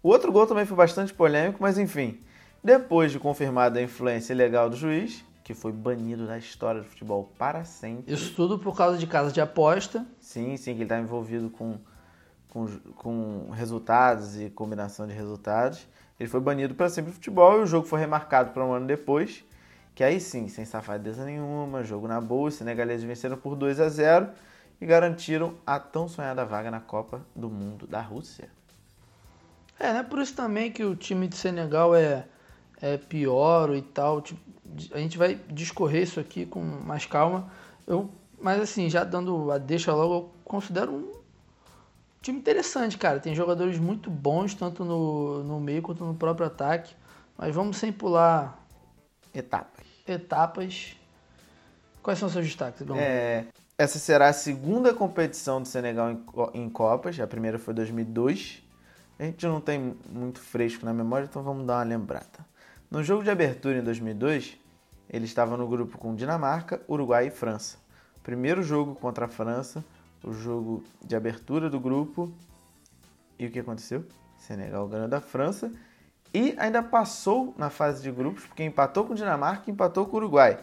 [0.03, 2.19] O outro gol também foi bastante polêmico, mas enfim.
[2.61, 7.31] Depois de confirmada a influência ilegal do juiz, que foi banido da história do futebol
[7.37, 8.13] para sempre.
[8.13, 10.05] Isso tudo por causa de casa de aposta.
[10.19, 11.79] Sim, sim, que ele está envolvido com,
[12.49, 15.87] com, com resultados e combinação de resultados.
[16.19, 18.85] Ele foi banido para sempre do futebol e o jogo foi remarcado para um ano
[18.85, 19.45] depois.
[19.95, 23.87] Que aí sim, sem safadeza nenhuma, jogo na boa, os senegaleses venceram por 2 a
[23.87, 24.29] 0
[24.81, 28.49] e garantiram a tão sonhada vaga na Copa do Mundo da Rússia.
[29.83, 32.25] É, não é por isso também que o time de Senegal é,
[32.81, 34.21] é pior e tal.
[34.21, 34.39] Tipo,
[34.93, 37.51] a gente vai discorrer isso aqui com mais calma.
[37.85, 38.09] Eu,
[38.41, 41.11] mas assim, já dando a deixa logo, eu considero um
[42.21, 43.19] time interessante, cara.
[43.19, 46.95] Tem jogadores muito bons, tanto no, no meio quanto no próprio ataque.
[47.37, 48.65] Mas vamos sem pular
[49.33, 49.85] Etapas.
[50.07, 50.95] etapas.
[52.01, 52.95] Quais são os seus destaques, Gão?
[52.97, 56.23] É, essa será a segunda competição do Senegal em,
[56.53, 57.19] em Copas.
[57.19, 58.62] A primeira foi 2002.
[59.19, 62.45] A gente não tem muito fresco na memória, então vamos dar uma lembrada.
[62.89, 64.57] No jogo de abertura em 2002,
[65.09, 67.77] ele estava no grupo com Dinamarca, Uruguai e França.
[68.23, 69.83] Primeiro jogo contra a França,
[70.23, 72.33] o jogo de abertura do grupo.
[73.37, 74.05] E o que aconteceu?
[74.37, 75.71] Senegal ganhou da França
[76.33, 80.19] e ainda passou na fase de grupos, porque empatou com Dinamarca e empatou com o
[80.19, 80.59] Uruguai.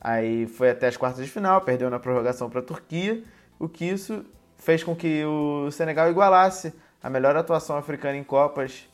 [0.00, 3.22] Aí foi até as quartas de final, perdeu na prorrogação para a Turquia,
[3.58, 4.24] o que isso
[4.56, 6.72] fez com que o Senegal igualasse
[7.02, 8.88] a melhor atuação africana em Copas,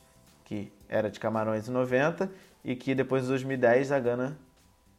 [0.45, 2.29] que era de Camarões em 90,
[2.63, 4.37] e que depois de 2010 a Gana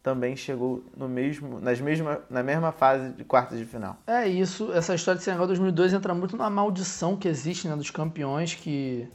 [0.03, 3.97] também chegou no mesmo, nas mesma, na mesma fase de quartas de final.
[4.07, 7.91] É isso, essa história de Senegal 2002 entra muito na maldição que existe né, dos
[7.91, 9.09] campeões, que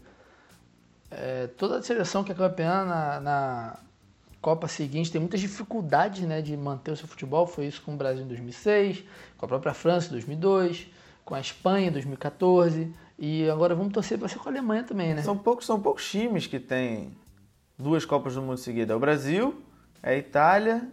[1.10, 3.80] é, toda seleção que é campeã na, na
[4.42, 7.48] Copa seguinte tem muitas dificuldades né, de manter o seu futebol.
[7.48, 9.04] Foi isso com o Brasil em 2006,
[9.38, 10.88] com a própria França em 2002,
[11.24, 15.14] com a Espanha em 2014 e agora vamos torcer para ser com a Alemanha também,
[15.14, 15.22] né?
[15.22, 17.16] São poucos, são poucos times que têm
[17.78, 18.92] duas Copas do Mundo seguidas.
[18.92, 19.62] É o Brasil,
[20.02, 20.88] é a Itália,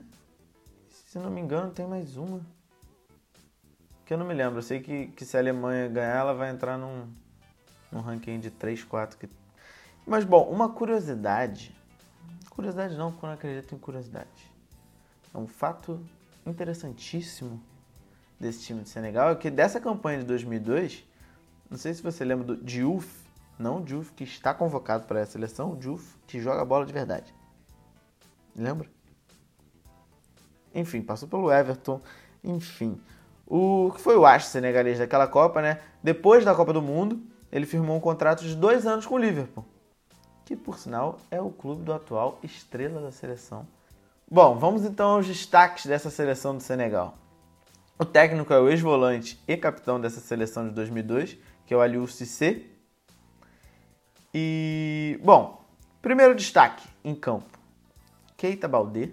[0.88, 2.40] se não me engano tem mais uma.
[4.04, 4.58] Que eu não me lembro.
[4.58, 7.08] Eu sei que, que se a Alemanha ganhar, ela vai entrar num,
[7.90, 9.18] num ranking de 3, 4.
[9.18, 9.28] Que...
[10.06, 11.74] Mas bom, uma curiosidade.
[12.50, 14.52] Curiosidade não, porque eu não acredito em curiosidade.
[15.34, 16.00] É um fato
[16.46, 17.60] interessantíssimo
[18.38, 21.04] desse time de Senegal é que dessa campanha de 2002,
[21.70, 23.08] não sei se você lembra do Diouf,
[23.58, 27.32] não Diouf que está convocado para essa seleção, o Diouf que joga bola de verdade.
[28.56, 28.88] Lembra?
[30.74, 32.00] Enfim, passou pelo Everton,
[32.42, 33.00] enfim.
[33.46, 35.80] O que foi o astro senegalês daquela Copa, né?
[36.02, 39.64] Depois da Copa do Mundo, ele firmou um contrato de dois anos com o Liverpool,
[40.44, 43.66] que por sinal é o clube do atual estrela da seleção.
[44.28, 47.18] Bom, vamos então aos destaques dessa seleção do Senegal.
[47.98, 51.36] O técnico é o ex-volante e capitão dessa seleção de 2002,
[51.70, 52.62] que é o Aliou Cissé.
[54.34, 55.64] E, bom,
[56.02, 57.46] primeiro destaque em campo.
[58.36, 59.10] Keita Baldé,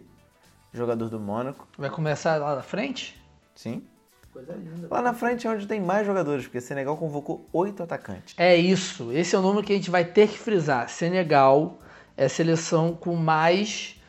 [0.74, 1.68] jogador do Mônaco.
[1.78, 3.16] Vai começar lá na frente?
[3.53, 3.84] Sim.
[4.34, 4.88] Coisa linda.
[4.89, 8.34] Lá na frente é onde tem mais jogadores, porque Senegal convocou oito atacantes.
[8.39, 10.89] É isso, esse é o número que a gente vai ter que frisar.
[10.89, 11.78] Senegal
[12.18, 14.01] é a seleção com mais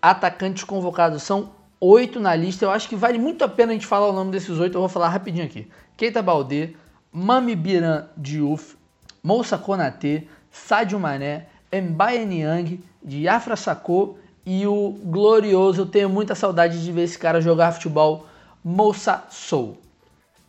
[0.00, 1.24] atacantes convocados.
[1.24, 2.64] São oito na lista.
[2.64, 4.76] Eu acho que vale muito a pena a gente falar o nome desses oito.
[4.76, 5.68] Eu vou falar rapidinho aqui.
[5.96, 6.74] Keita Baldé,
[7.12, 8.76] Mami Biran Diouf,
[9.22, 16.82] Moussa Konaté, Sadio Mané, Mbaye Niang, Diafra Sakho e o glorioso, eu tenho muita saudade
[16.82, 18.26] de ver esse cara jogar futebol,
[18.64, 19.78] Moussa Sow.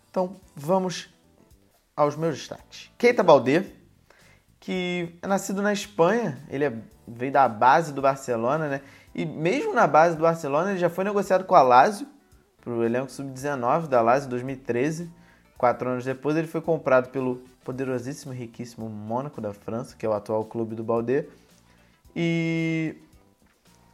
[0.09, 1.09] Então, vamos
[1.95, 2.89] aos meus destaques.
[2.97, 3.65] Keita Baldé,
[4.59, 6.73] que é nascido na Espanha, ele é-
[7.07, 8.81] veio da base do Barcelona, né?
[9.13, 12.07] E mesmo na base do Barcelona, ele já foi negociado com a Lazio,
[12.61, 15.11] para o elenco sub-19 da Lazio, em 2013.
[15.61, 20.09] Quatro anos depois, ele foi comprado pelo poderosíssimo e riquíssimo Mônaco da França, que é
[20.09, 21.27] o atual clube do Baldé.
[22.15, 22.95] E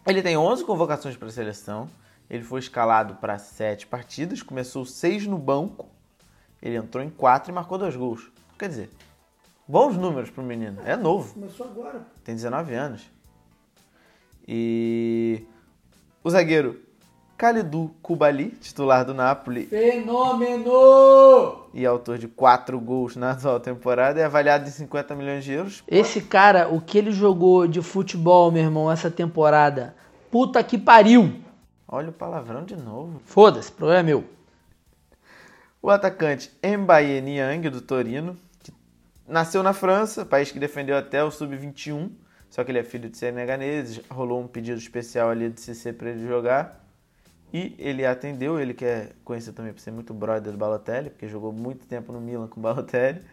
[0.07, 1.89] ele tem 11 convocações para a seleção.
[2.29, 5.89] Ele foi escalado para 7 partidas, começou 6 no banco.
[6.61, 8.31] Ele entrou em 4 e marcou 2 gols.
[8.57, 8.89] Quer dizer,
[9.67, 10.81] bons números para o menino.
[10.85, 11.33] É novo.
[11.33, 12.07] Começou agora.
[12.23, 13.11] Tem 19 anos.
[14.47, 15.45] E
[16.23, 16.81] o zagueiro
[17.37, 21.67] Kalidou Koulibaly, titular do Napoli Fenômeno!
[21.71, 25.83] e autor de 4 gols na atual temporada, é avaliado em 50 milhões de euros.
[25.87, 29.95] Esse cara, o que ele jogou de futebol, meu irmão, essa temporada,
[30.31, 31.39] puta que pariu!
[31.87, 33.21] Olha o palavrão de novo.
[33.23, 34.23] Foda-se, problema é meu.
[35.79, 38.73] O atacante Mbaye Niang, do Torino, que
[39.27, 42.09] nasceu na França, país que defendeu até o sub-21,
[42.49, 46.09] só que ele é filho de seneganeses, rolou um pedido especial ali de CC para
[46.09, 46.86] ele jogar.
[47.57, 51.27] E ele atendeu, ele que é conhecido também por ser muito brother do Balotelli, porque
[51.27, 53.23] jogou muito tempo no Milan com o Balotelli.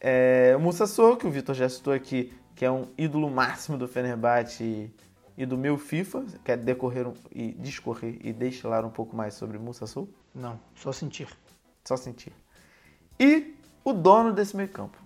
[0.00, 3.76] É, o Moussa Sow, que o Vitor já citou aqui, que é um ídolo máximo
[3.76, 4.94] do Fenerbahçe e,
[5.42, 6.24] e do meu FIFA.
[6.44, 10.08] Quer decorrer um- e discorrer e destilar um pouco mais sobre Moussa Sow?
[10.32, 11.26] Não, só sentir.
[11.84, 12.32] Só sentir.
[13.18, 14.96] E o dono desse meio campo.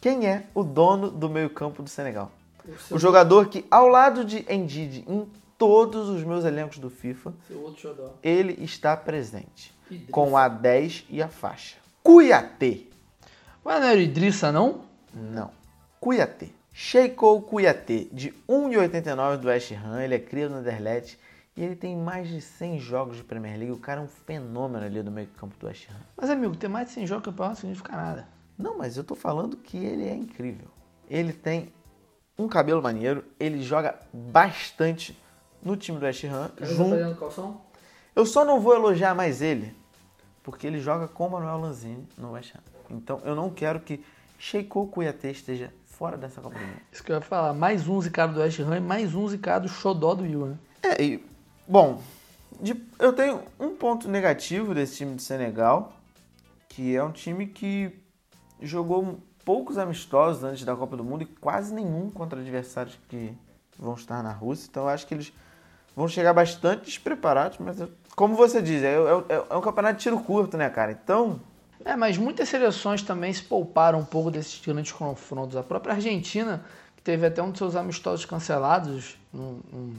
[0.00, 2.32] Quem é o dono do meio campo do Senegal?
[2.90, 5.28] O jogador que, ao lado de Ndidi, em
[5.58, 8.14] todos os meus elencos do FIFA, Seu outro xodó.
[8.22, 9.74] ele está presente.
[9.90, 10.12] Idrissa.
[10.12, 11.76] Com a 10 e a faixa.
[12.02, 12.86] Cuiatê.
[13.66, 14.82] Ué, não era o Idrissa, não?
[15.12, 15.50] Não.
[16.00, 16.50] Cuiatê.
[16.72, 21.18] Sheiko Cuiatê, de 1,89 do West Ham, ele é cria no Anderlecht
[21.56, 23.72] e ele tem mais de 100 jogos de Premier League.
[23.72, 25.96] O cara é um fenômeno ali do meio campo do West Ham.
[26.16, 28.28] Mas, amigo, ter mais de 100 jogos no campeonato não significa nada.
[28.56, 30.68] Não, mas eu tô falando que ele é incrível.
[31.10, 31.72] Ele tem
[32.38, 35.18] um cabelo maneiro, ele joga bastante
[35.62, 36.50] no time do West Ham.
[36.62, 37.16] Junto...
[37.18, 37.60] calção?
[38.14, 39.74] Eu só não vou elogiar mais ele,
[40.42, 42.60] porque ele joga com o Manuel Lanzini no West Ham.
[42.90, 44.04] Então eu não quero que
[44.38, 46.80] Sheiko Cuiatê esteja fora dessa Copa do Mundo.
[46.92, 47.52] Isso que eu ia falar.
[47.52, 50.58] Mais um zicado do West Ham e mais um zicado xodó do Will, né?
[50.82, 51.24] É, e,
[51.66, 52.00] bom,
[52.60, 55.92] de- eu tenho um ponto negativo desse time de Senegal,
[56.68, 57.92] que é um time que
[58.60, 63.32] jogou poucos amistosos antes da Copa do Mundo e quase nenhum contra adversários que
[63.78, 64.68] vão estar na Rússia.
[64.70, 65.32] Então eu acho que eles
[65.98, 67.76] vão chegar bastante despreparados, mas
[68.14, 70.92] como você diz, é, é- é um campeonato de tiro curto, né, cara?
[70.92, 71.40] Então,
[71.84, 75.56] É, mas muitas seleções também se pouparam um pouco desses grandes confrontos.
[75.56, 76.62] A própria Argentina,
[76.96, 79.94] que teve até um dos seus amistosos cancelados, não, não,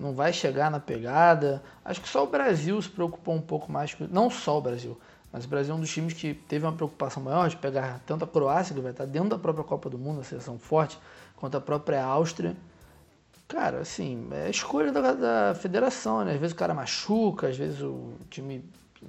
[0.00, 1.62] não vai chegar na pegada.
[1.84, 4.98] Acho que só o Brasil se preocupou um pouco mais Não só o Brasil,
[5.32, 8.24] mas o Brasil é um dos times que teve uma preocupação maior de pegar tanto
[8.24, 10.98] a Croácia, que vai estar dentro da própria Copa do Mundo, a seleção forte,
[11.36, 12.56] quanto a própria Áustria.
[13.48, 16.32] Cara, assim, é escolha da, da federação, né?
[16.34, 18.64] Às vezes o cara machuca, às vezes o time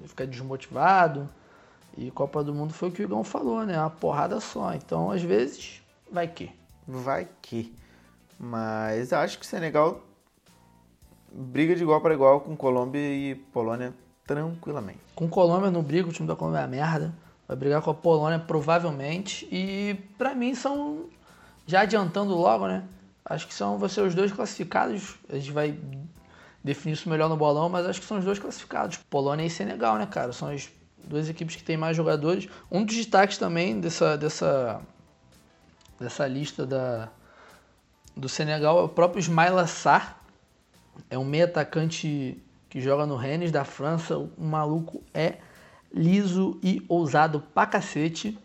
[0.05, 1.29] fica desmotivado.
[1.97, 3.79] E Copa do Mundo foi o que o Igão falou, né?
[3.79, 4.73] Uma porrada só.
[4.73, 5.81] Então, às vezes,
[6.11, 6.51] vai que.
[6.88, 7.73] vai que.
[8.39, 10.01] Mas eu acho que o Senegal
[11.31, 13.93] briga de igual para igual com Colômbia e Polônia
[14.25, 14.99] tranquilamente.
[15.15, 17.13] Com Colômbia no briga, o time da Colômbia é uma merda.
[17.47, 19.47] Vai brigar com a Polônia provavelmente.
[19.51, 21.05] E pra mim são.
[21.65, 22.84] Já adiantando logo, né?
[23.26, 25.15] Acho que são vão ser os dois classificados.
[25.30, 25.78] A gente vai
[26.63, 28.97] definir isso melhor no bolão, mas acho que são os dois classificados.
[29.09, 30.34] Polônia e Senegal, né, cara?
[30.34, 30.69] São as
[31.03, 32.47] duas equipes que têm mais jogadores.
[32.71, 34.82] Um dos destaques também dessa, dessa,
[35.99, 37.09] dessa lista da,
[38.15, 40.17] do Senegal é o próprio Ismail Sarr.
[41.09, 44.17] É um meio atacante que joga no Rennes da França.
[44.17, 45.38] O maluco é
[45.93, 48.38] liso e ousado pra cacete.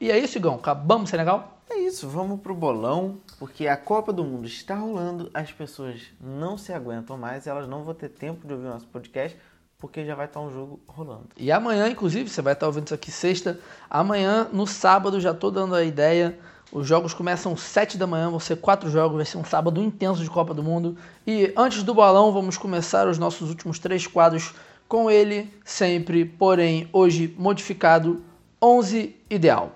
[0.00, 0.56] E é isso, Igão.
[0.56, 1.55] Acabamos, Senegal?
[1.68, 6.56] É isso, vamos pro bolão, porque a Copa do Mundo está rolando, as pessoas não
[6.56, 9.36] se aguentam mais, elas não vão ter tempo de ouvir nosso podcast,
[9.78, 11.28] porque já vai estar um jogo rolando.
[11.36, 13.58] E amanhã, inclusive, você vai estar ouvindo isso aqui sexta.
[13.90, 16.38] Amanhã, no sábado, já tô dando a ideia.
[16.72, 19.82] Os jogos começam às 7 da manhã, vão ser quatro jogos, vai ser um sábado
[19.82, 20.96] intenso de Copa do Mundo.
[21.26, 24.54] E antes do balão, vamos começar os nossos últimos três quadros
[24.88, 28.22] com ele, sempre, porém, hoje modificado,
[28.62, 29.72] 11 ideal.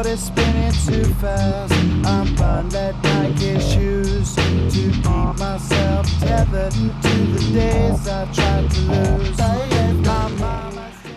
[0.00, 1.74] World is spinning too fast.
[2.06, 8.80] I'm buying that Nike shoes to keep myself tethered to the days I tried to
[8.80, 9.36] lose.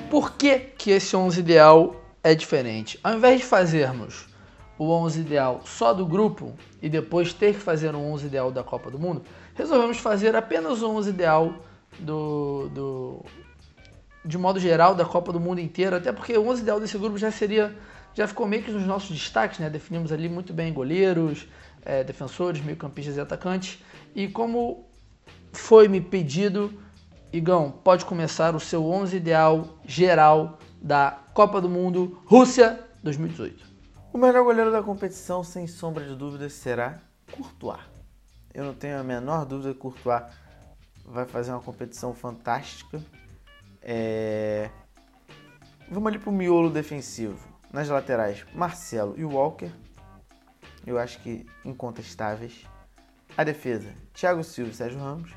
[0.10, 3.00] Por que, que esse 11 ideal é diferente?
[3.02, 4.28] Ao invés de fazermos
[4.78, 8.64] o 11 ideal só do grupo e depois ter que fazer um 11 ideal da
[8.66, 9.24] Copa do Mundo,
[9.56, 11.54] resolvemos fazer apenas o 11 ideal
[12.00, 13.26] do, do
[14.26, 17.18] de modo geral da Copa do Mundo inteiro, até porque o 11 ideal desse grupo
[17.18, 17.74] já seria
[18.16, 19.70] já ficou meio que nos nossos destaques, né?
[19.70, 21.48] Definimos ali muito bem goleiros,
[21.84, 23.84] eh, defensores, meio-campistas e atacantes.
[24.16, 24.86] E como
[25.52, 26.74] foi me pedido,
[27.32, 33.66] Igão, pode começar o seu 11 ideal geral da Copa do Mundo Rússia 2018.
[34.12, 37.00] O melhor goleiro da competição, sem sombra de dúvidas, será
[37.32, 37.80] Courtois.
[38.54, 40.24] Eu não tenho a menor dúvida que Courtois
[41.06, 43.02] vai fazer uma competição fantástica.
[43.82, 44.70] É...
[45.90, 47.53] Vamos ali pro miolo defensivo.
[47.74, 49.72] Nas laterais, Marcelo e Walker.
[50.86, 52.68] Eu acho que incontestáveis.
[53.36, 55.34] A defesa, Thiago Silva e Sérgio Ramos.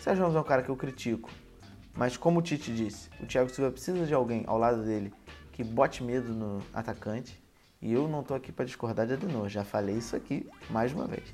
[0.00, 1.30] Sérgio Ramos é um cara que eu critico.
[1.94, 5.14] Mas como o Tite disse, o Thiago Silva precisa de alguém ao lado dele
[5.52, 7.40] que bote medo no atacante.
[7.80, 11.06] E eu não tô aqui para discordar de Adenor, já falei isso aqui mais uma
[11.06, 11.32] vez.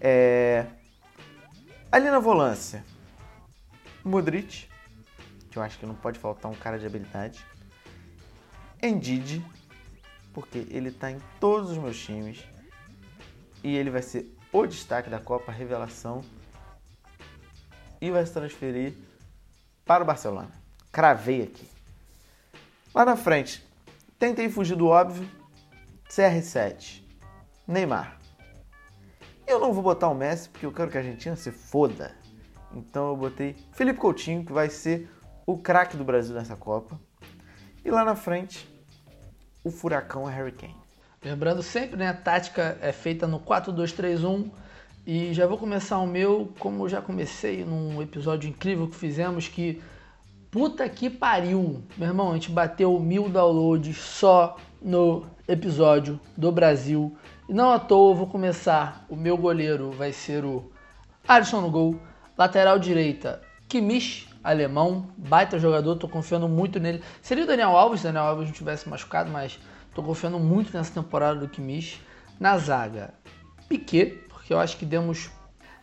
[0.00, 0.64] É...
[1.92, 2.82] Ali na volância,
[4.02, 4.70] Modric,
[5.50, 7.44] que eu acho que não pode faltar um cara de habilidade.
[8.82, 9.44] Ndidi,
[10.32, 12.44] porque ele tá em todos os meus times
[13.62, 16.24] e ele vai ser o destaque da Copa, revelação
[18.00, 18.94] e vai se transferir
[19.84, 20.50] para o Barcelona.
[20.90, 21.68] Cravei aqui.
[22.94, 23.64] Lá na frente,
[24.18, 25.28] tentei fugir do óbvio.
[26.08, 27.02] CR7,
[27.66, 28.18] Neymar.
[29.46, 32.16] Eu não vou botar o Messi porque eu quero que a Argentina se foda.
[32.72, 35.08] Então eu botei Felipe Coutinho, que vai ser
[35.46, 37.00] o craque do Brasil nessa Copa.
[37.84, 38.68] E lá na frente,
[39.64, 40.76] o furacão Harry Kane.
[41.22, 44.50] Lembrando sempre, né, a tática é feita no 4-2-3-1
[45.06, 49.48] e já vou começar o meu, como eu já comecei num episódio incrível que fizemos
[49.48, 49.82] que
[50.50, 57.14] puta que pariu, meu irmão, a gente bateu mil downloads só no episódio do Brasil.
[57.48, 60.70] E não à toa eu vou começar, o meu goleiro vai ser o
[61.28, 62.00] Alisson no gol,
[62.36, 67.02] lateral direita Kimmich, alemão, baita jogador, tô confiando muito nele.
[67.22, 69.58] Seria o Daniel Alves se o Daniel Alves não tivesse machucado, mas
[69.94, 72.00] tô confiando muito nessa temporada do Kimmich.
[72.38, 73.12] Na zaga,
[73.68, 75.30] Piquet, porque eu acho que demos,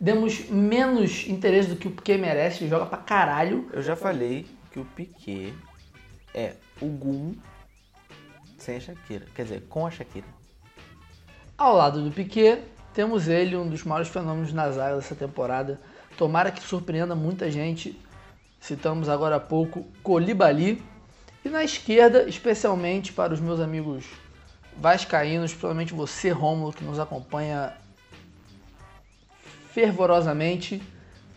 [0.01, 3.69] demos menos interesse do que o Piquet merece, ele joga pra caralho.
[3.71, 5.53] Eu já falei que o Piquet
[6.33, 7.35] é o Gum
[8.57, 9.25] sem a Shakira.
[9.35, 10.25] Quer dizer, com a Shakira.
[11.57, 12.61] Ao lado do Piquet,
[12.93, 15.79] temos ele, um dos maiores fenômenos na zaga dessa temporada.
[16.17, 17.99] Tomara que surpreenda muita gente.
[18.59, 20.83] Citamos agora há pouco Colibali.
[21.43, 24.05] E na esquerda, especialmente para os meus amigos
[24.75, 27.73] vascaínos, principalmente você, Rômulo, que nos acompanha
[29.71, 30.81] fervorosamente,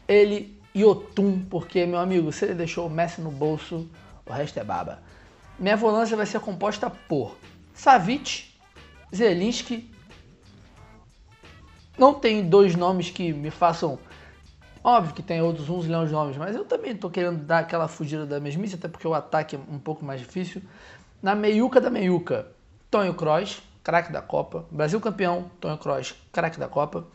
[0.09, 3.89] ele e Otum, porque, meu amigo, se ele deixou o Messi no bolso,
[4.25, 5.03] o resto é baba.
[5.59, 7.37] Minha volância vai ser composta por
[7.75, 8.55] Savic,
[9.15, 9.91] Zelinski.
[11.99, 13.99] Não tem dois nomes que me façam.
[14.83, 17.87] Óbvio que tem outros uns milhões de nomes, mas eu também tô querendo dar aquela
[17.87, 20.63] fugida da mesmice, até porque o ataque é um pouco mais difícil.
[21.23, 22.47] Na meiuca da meiuca,
[22.91, 24.65] Tonho Kroos, craque da Copa.
[24.71, 27.07] Brasil campeão, Tonho Kroos, craque da Copa.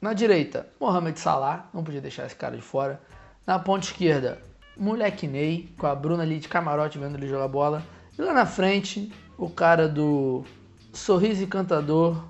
[0.00, 3.00] Na direita, Mohamed Salah, não podia deixar esse cara de fora.
[3.46, 4.40] Na ponta esquerda,
[4.76, 7.82] Moleque Ney, com a Bruna ali de camarote vendo ele jogar bola.
[8.18, 10.44] E lá na frente, o cara do
[10.92, 12.24] sorriso encantador,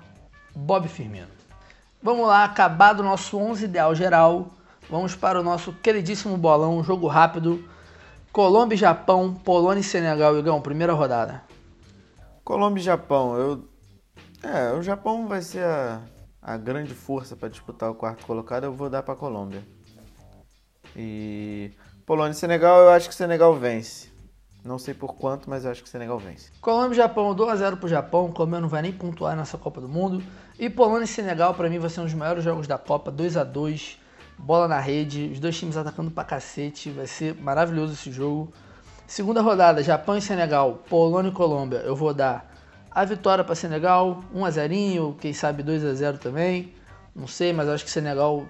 [0.55, 1.27] Bob Firmino.
[2.01, 4.51] Vamos lá, acabado o nosso 11 ideal geral.
[4.89, 7.63] Vamos para o nosso queridíssimo bolão, jogo rápido.
[8.31, 11.41] Colômbia e Japão, Polônia e Senegal, Igão, primeira rodada.
[12.43, 13.67] Colômbia e Japão, eu.
[14.43, 16.01] É, o Japão vai ser a,
[16.39, 19.63] a grande força para disputar o quarto colocado, eu vou dar para Colômbia.
[20.95, 21.71] E
[22.05, 24.13] Polônia e Senegal, eu acho que o Senegal vence.
[24.63, 26.51] Não sei por quanto, mas eu acho que o Senegal vence.
[26.61, 28.31] Colômbia e Japão, 2x0 pro Japão.
[28.31, 30.23] Colômbia não vai nem pontuar nessa Copa do Mundo.
[30.59, 33.11] E Polônia e Senegal, para mim, vai ser um dos maiores jogos da Copa.
[33.11, 34.04] 2 a 2
[34.37, 36.89] bola na rede, os dois times atacando pra cacete.
[36.89, 38.51] Vai ser maravilhoso esse jogo.
[39.07, 41.77] Segunda rodada, Japão e Senegal, Polônia e Colômbia.
[41.77, 42.51] Eu vou dar
[42.89, 46.73] a vitória para Senegal, 1 a 0 quem sabe 2 a 0 também.
[47.15, 48.45] Não sei, mas acho que Senegal,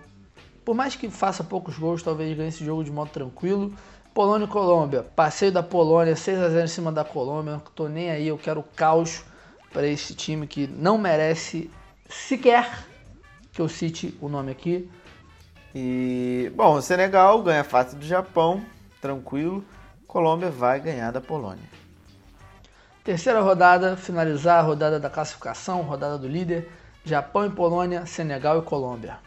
[0.64, 3.74] por mais que faça poucos gols, talvez ganhe esse jogo de modo tranquilo.
[4.14, 7.62] Polônia e Colômbia, passeio da Polônia, 6 a 0 em cima da Colômbia.
[7.76, 9.24] Tô nem aí, eu quero caos
[9.74, 11.70] para esse time que não merece
[12.08, 12.86] sequer
[13.52, 14.90] que eu cite o nome aqui.
[15.78, 18.66] E, bom, o Senegal ganha fácil do Japão,
[19.02, 19.62] tranquilo.
[20.08, 21.70] Colômbia vai ganhar da Polônia.
[23.04, 26.72] Terceira rodada, finalizar a rodada da classificação, rodada do líder.
[27.04, 29.20] Japão e Polônia, Senegal e Colômbia.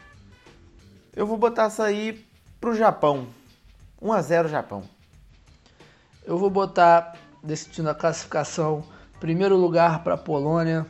[1.14, 2.26] Eu vou botar essa aí
[2.58, 3.26] pro Japão.
[4.00, 4.82] 1 a 0 Japão.
[6.24, 8.82] Eu vou botar, decidindo a classificação,
[9.20, 10.86] primeiro lugar para Polônia.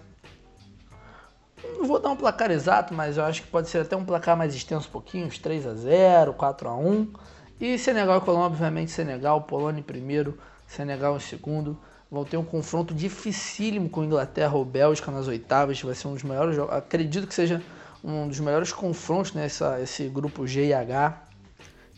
[1.79, 4.37] Não vou dar um placar exato, mas eu acho que pode ser até um placar
[4.37, 7.13] mais extenso um pouquinho, uns 3 a 0 4 a 1
[7.61, 11.79] E Senegal e Colômbia, obviamente Senegal, Polônia em primeiro, Senegal em segundo.
[12.11, 15.81] Vão ter um confronto dificílimo com Inglaterra ou Bélgica nas oitavas.
[15.81, 16.75] Vai ser um dos maiores jogos.
[16.75, 17.63] Acredito que seja
[18.03, 21.23] um dos maiores confrontos nessa esse grupo G e H.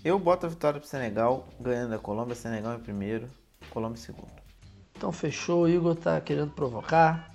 [0.05, 3.29] Eu boto a vitória pro Senegal, ganhando a Colômbia, Senegal em primeiro,
[3.71, 4.33] Colômbia em segundo.
[4.95, 7.35] Então fechou, o Igor tá querendo provocar.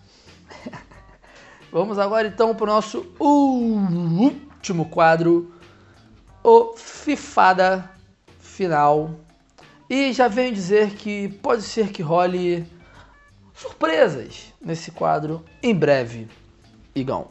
[1.75, 5.53] Vamos agora então para o nosso último quadro,
[6.41, 7.91] o Fifada
[8.39, 9.11] Final.
[9.89, 12.65] E já venho dizer que pode ser que role
[13.53, 16.29] surpresas nesse quadro em breve,
[16.95, 17.27] Igão.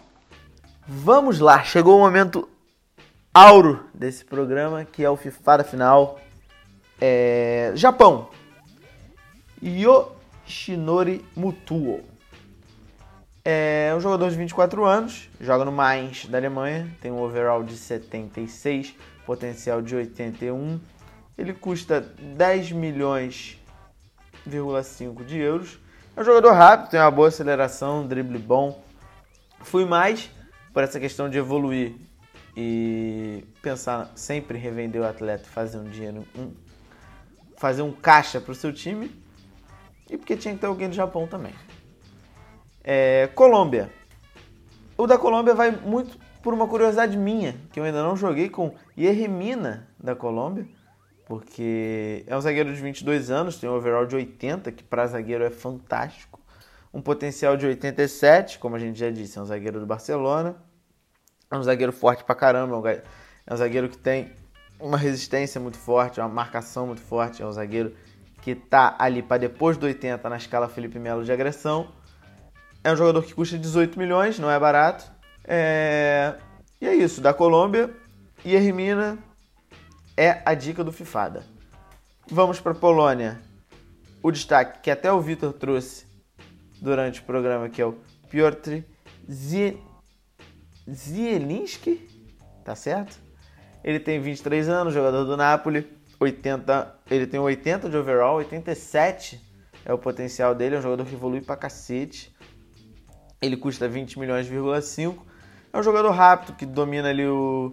[0.86, 2.46] Vamos lá, chegou o momento
[3.32, 6.20] auro desse programa, que é o Fifada Final.
[7.00, 7.72] É...
[7.74, 8.28] Japão.
[9.62, 12.12] Yoshinori Mutuo.
[13.46, 17.76] É um jogador de 24 anos, joga no Mainz da Alemanha, tem um overall de
[17.76, 18.94] 76,
[19.26, 20.80] potencial de 81.
[21.36, 25.78] Ele custa 10 milhões,5 de euros
[26.16, 28.82] É um jogador rápido, tem uma boa aceleração, um drible bom.
[29.60, 30.30] Fui mais
[30.72, 31.92] por essa questão de evoluir
[32.56, 36.50] e pensar sempre em revender o atleta, fazer um dinheiro, um,
[37.58, 39.14] fazer um caixa para o seu time
[40.08, 41.52] e porque tinha que ter alguém do Japão também.
[42.84, 43.90] É, Colômbia.
[44.96, 48.74] O da Colômbia vai muito por uma curiosidade minha, que eu ainda não joguei com
[48.96, 50.66] Yermina da Colômbia,
[51.24, 55.42] porque é um zagueiro de 22 anos, tem um overall de 80, que para zagueiro
[55.42, 56.38] é fantástico.
[56.92, 60.54] Um potencial de 87, como a gente já disse, é um zagueiro do Barcelona.
[61.50, 62.86] É um zagueiro forte pra caramba, é um
[63.46, 64.32] é um zagueiro que tem
[64.78, 67.94] uma resistência muito forte, uma marcação muito forte, é um zagueiro
[68.42, 71.88] que tá ali para depois do 80 na escala Felipe Melo de agressão.
[72.84, 75.10] É um jogador que custa 18 milhões, não é barato.
[75.42, 76.34] É...
[76.78, 77.90] E é isso, da Colômbia.
[78.44, 79.18] E Hermina
[80.14, 81.46] é a dica do Fifada.
[82.30, 83.40] Vamos para Polônia.
[84.22, 86.06] O destaque que até o Vitor trouxe
[86.78, 87.96] durante o programa, que é o
[88.28, 88.82] Piotr
[89.30, 89.82] Zie...
[90.88, 92.06] Zielinski,
[92.62, 93.18] tá certo?
[93.82, 99.40] Ele tem 23 anos, jogador do Napoli, 80, ele tem 80 de overall, 87
[99.84, 102.33] é o potencial dele, é um jogador que evolui pra cacete.
[103.44, 105.18] Ele custa 20 milhões,5.
[105.72, 107.72] É um jogador rápido que domina ali o,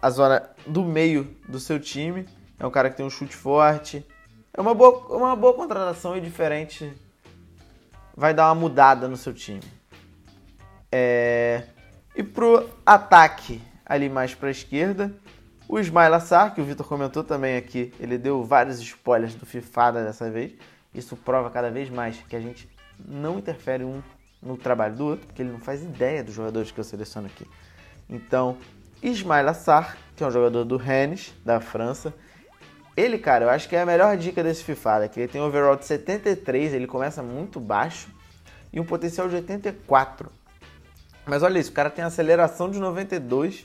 [0.00, 2.28] a zona do meio do seu time.
[2.58, 4.06] É um cara que tem um chute forte.
[4.52, 6.92] É uma boa, uma boa contratação e diferente.
[8.16, 9.62] Vai dar uma mudada no seu time.
[10.92, 11.64] É...
[12.14, 15.12] E pro ataque, ali mais pra esquerda,
[15.68, 20.04] o Ismail Assar, que o Vitor comentou também aqui, ele deu vários spoilers do Fifada
[20.04, 20.52] dessa vez.
[20.94, 22.68] Isso prova cada vez mais que a gente
[23.04, 24.00] não interfere um
[24.44, 27.46] no trabalho do outro, porque ele não faz ideia dos jogadores que eu seleciono aqui.
[28.08, 28.58] Então,
[29.02, 32.14] Ismail Assar, que é um jogador do Rennes, da França.
[32.96, 35.44] Ele, cara, eu acho que é a melhor dica desse Fifada, que ele tem um
[35.44, 38.08] overall de 73, ele começa muito baixo
[38.72, 40.30] e um potencial de 84.
[41.26, 43.64] Mas olha isso, o cara tem aceleração de 92,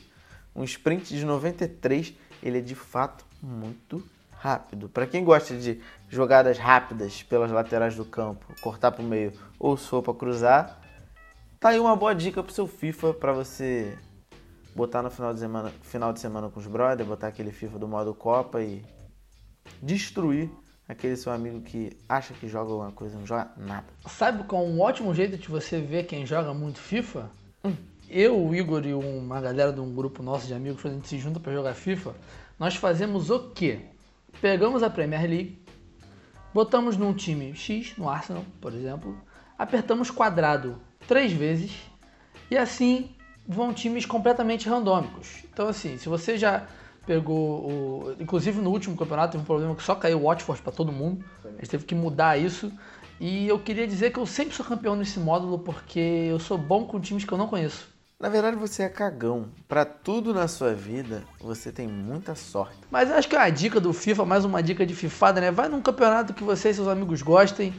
[0.56, 4.04] um sprint de 93, ele é de fato muito
[4.40, 4.88] rápido.
[4.88, 9.76] Para quem gosta de jogadas rápidas pelas laterais do campo, cortar para o meio ou
[9.76, 10.82] se for para cruzar,
[11.60, 13.98] tá aí uma boa dica pro seu FIFA para você
[14.74, 17.88] botar no final de semana, final de semana com os brothers, botar aquele FIFA do
[17.88, 18.84] modo Copa e
[19.82, 20.50] destruir
[20.88, 23.88] aquele seu amigo que acha que joga alguma coisa, não joga nada.
[24.08, 27.30] Sabe qual é um ótimo jeito de você ver quem joga muito FIFA?
[28.10, 31.10] Eu, o Igor e uma galera de um grupo nosso de amigos, quando a gente
[31.10, 32.16] se junta pra jogar FIFA,
[32.58, 33.82] nós fazemos o quê?
[34.42, 35.62] Pegamos a Premier League,
[36.54, 39.18] botamos num time X, no Arsenal, por exemplo,
[39.58, 41.72] apertamos quadrado três vezes
[42.50, 43.16] e assim
[43.48, 45.44] vão times completamente randômicos.
[45.52, 46.68] Então assim, se você já
[47.06, 48.16] pegou o...
[48.20, 51.26] Inclusive no último campeonato teve um problema que só caiu o Watford pra todo mundo.
[51.44, 52.72] A gente teve que mudar isso.
[53.20, 56.86] E eu queria dizer que eu sempre sou campeão nesse módulo porque eu sou bom
[56.86, 57.90] com times que eu não conheço.
[58.22, 59.46] Na verdade, você é cagão.
[59.66, 62.76] Pra tudo na sua vida, você tem muita sorte.
[62.92, 65.52] Mas eu acho que é uma dica do FIFA, mais uma dica de fifada, né?
[65.52, 67.74] Vai num campeonato que você e seus amigos gostem,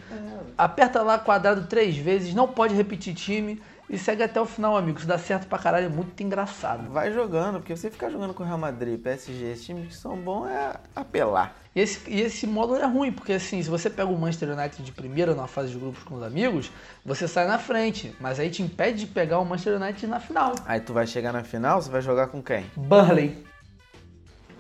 [0.57, 3.61] aperta lá quadrado três vezes, não pode repetir time
[3.91, 4.99] e segue até o final, amigo.
[4.99, 6.89] Isso dá certo pra caralho, é muito engraçado.
[6.91, 10.17] Vai jogando, porque você ficar jogando com o Real Madrid, PSG, esses times que são
[10.17, 11.57] bons é apelar.
[11.75, 14.81] E esse, e esse módulo é ruim, porque assim, se você pega o Manchester United
[14.81, 16.71] de primeira na fase de grupos com os amigos,
[17.05, 20.55] você sai na frente, mas aí te impede de pegar o Manchester United na final.
[20.67, 22.65] Aí tu vai chegar na final, você vai jogar com quem?
[22.77, 23.45] Burnley.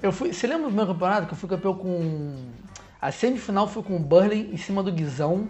[0.03, 2.35] Eu fui, você lembra do meu campeonato que eu fui campeão com
[3.01, 5.49] a semifinal foi com o Burnley em cima do Guizão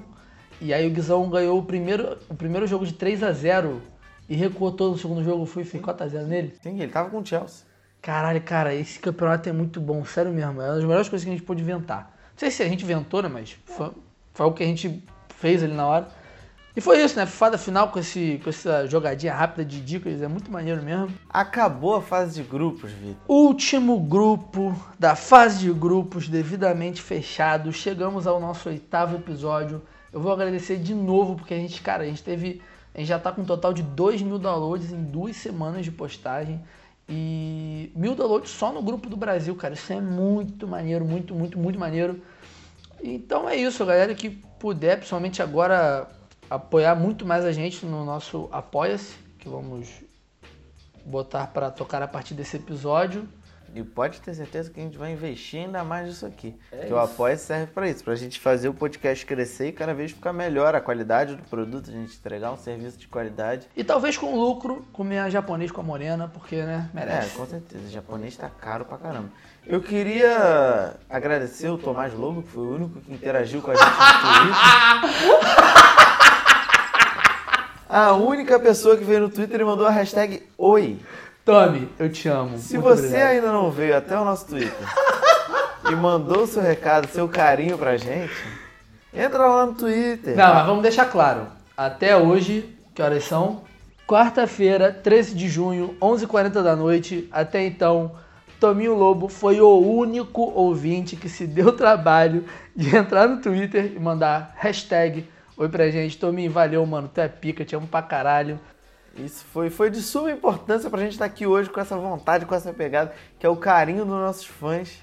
[0.61, 3.81] e aí o Guizão ganhou o primeiro, o primeiro jogo de 3 a 0
[4.29, 6.55] e recuou todo o segundo jogo, eu fui e fiz 4 a 0 nele.
[6.63, 7.67] Sim, ele tava com o Chelsea.
[8.01, 10.61] Caralho, cara, esse campeonato é muito bom, sério mesmo.
[10.61, 12.17] É uma das melhores coisas que a gente pôde inventar.
[12.33, 13.29] Não sei se a gente inventou, né?
[13.29, 13.91] Mas foi,
[14.33, 15.03] foi o que a gente
[15.37, 16.09] fez ali na hora.
[16.77, 17.27] E foi isso, né?
[17.27, 21.13] Fada final com, esse, com essa jogadinha rápida de dicas, é muito maneiro mesmo.
[21.29, 23.17] Acabou a fase de grupos, Vitor.
[23.27, 27.73] Último grupo da fase de grupos devidamente fechado.
[27.73, 29.83] Chegamos ao nosso oitavo episódio.
[30.13, 32.61] Eu vou agradecer de novo, porque a gente, cara, a gente teve.
[32.95, 35.93] A gente já tá com um total de 2 mil downloads em duas semanas de
[35.93, 36.61] postagem.
[37.09, 39.75] E mil downloads só no grupo do Brasil, cara.
[39.75, 42.21] Isso é muito maneiro, muito, muito, muito maneiro.
[43.03, 46.09] Então é isso, galera que puder, principalmente agora,
[46.49, 49.89] apoiar muito mais a gente no nosso Apoia-se, que vamos
[51.05, 53.27] botar para tocar a partir desse episódio.
[53.75, 56.57] E pode ter certeza que a gente vai investir ainda mais nisso aqui.
[56.73, 56.95] É que isso.
[56.95, 60.33] o apoio serve pra isso, pra gente fazer o podcast crescer e cada vez ficar
[60.33, 63.69] melhor a qualidade do produto, a gente entregar um serviço de qualidade.
[63.77, 67.37] E talvez com lucro, comer japonês com a morena, porque, né, É, merece.
[67.37, 67.85] com certeza.
[67.87, 69.29] O japonês tá caro pra caramba.
[69.67, 73.87] Eu queria agradecer o Tomás Lobo, que foi o único que interagiu com a gente
[73.87, 75.41] no Twitter.
[77.89, 81.01] A única pessoa que veio no Twitter e mandou a hashtag Oi.
[81.45, 82.59] Tommy, eu te amo.
[82.59, 83.29] Se Muito você obrigado.
[83.29, 84.73] ainda não veio até o nosso Twitter
[85.91, 88.33] e mandou seu recado, seu carinho pra gente,
[89.13, 90.37] entra lá no Twitter.
[90.37, 91.47] Não, mas vamos deixar claro.
[91.77, 93.63] Até hoje, que horas são?
[94.07, 97.29] Quarta-feira, 13 de junho, 11h40 da noite.
[97.33, 98.13] Até então,
[98.59, 102.45] Tominho Lobo foi o único ouvinte que se deu o trabalho
[102.77, 105.27] de entrar no Twitter e mandar hashtag
[105.61, 106.17] Oi pra gente.
[106.17, 107.11] Tominho, valeu, mano.
[107.13, 108.59] Tu é pica, te amo pra caralho.
[109.17, 112.55] Isso foi, foi de suma importância pra gente estar aqui hoje com essa vontade, com
[112.55, 115.03] essa pegada, que é o carinho dos nossos fãs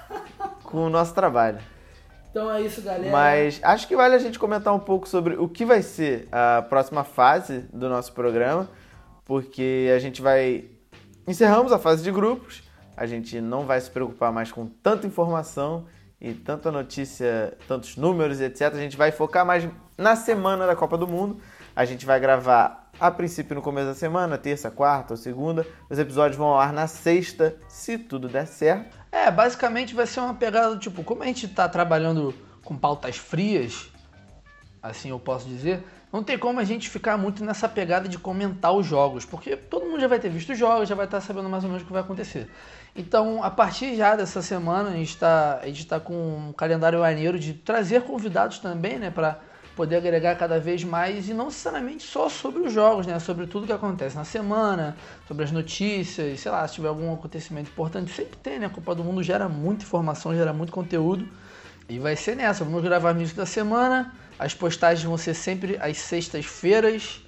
[0.64, 1.58] com o nosso trabalho.
[2.30, 3.10] Então é isso, galera.
[3.12, 6.62] Mas acho que vale a gente comentar um pouco sobre o que vai ser a
[6.62, 8.70] próxima fase do nosso programa,
[9.24, 10.64] porque a gente vai.
[11.28, 12.62] Encerramos a fase de grupos,
[12.96, 15.84] a gente não vai se preocupar mais com tanta informação
[16.18, 18.62] e tanta notícia, tantos números e etc.
[18.72, 21.38] A gente vai focar mais na semana da Copa do Mundo.
[21.76, 25.66] A gente vai gravar a princípio no começo da semana, terça, quarta ou segunda.
[25.90, 28.96] Os episódios vão ao ar na sexta, se tudo der certo.
[29.10, 32.32] É, basicamente vai ser uma pegada tipo, como a gente tá trabalhando
[32.64, 33.90] com pautas frias,
[34.80, 35.82] assim eu posso dizer,
[36.12, 39.84] não tem como a gente ficar muito nessa pegada de comentar os jogos, porque todo
[39.84, 41.86] mundo já vai ter visto os jogos, já vai estar sabendo mais ou menos o
[41.86, 42.48] que vai acontecer.
[42.94, 47.52] Então, a partir já dessa semana, a gente está tá com um calendário maneiro de
[47.52, 49.40] trazer convidados também, né, para
[49.76, 53.66] poder agregar cada vez mais e não necessariamente só sobre os jogos, né, sobre tudo
[53.66, 54.96] que acontece na semana,
[55.26, 58.66] sobre as notícias, sei lá, se tiver algum acontecimento importante, sempre tem, né?
[58.66, 61.26] A Copa do Mundo gera muita informação, gera muito conteúdo.
[61.88, 64.14] E vai ser nessa, vamos gravar início da semana.
[64.38, 67.20] As postagens vão ser sempre às sextas-feiras.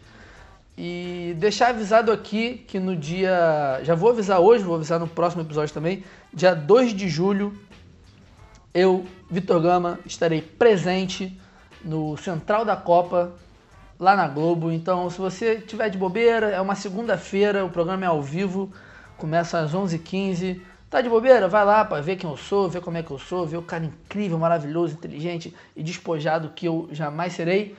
[0.77, 3.81] E deixar avisado aqui que no dia.
[3.85, 6.03] Já vou avisar hoje, vou avisar no próximo episódio também.
[6.33, 7.57] Dia 2 de julho,
[8.73, 11.39] eu, Vitor Gama, estarei presente
[11.85, 13.33] no Central da Copa,
[13.99, 14.73] lá na Globo.
[14.73, 18.73] Então, se você tiver de bobeira, é uma segunda-feira, o programa é ao vivo,
[19.17, 20.61] começa às 11h15.
[20.91, 21.49] Tá de bobeira?
[21.49, 23.63] Vai lá para ver quem eu sou, ver como é que eu sou, ver o
[23.63, 27.77] cara incrível, maravilhoso, inteligente e despojado que eu jamais serei.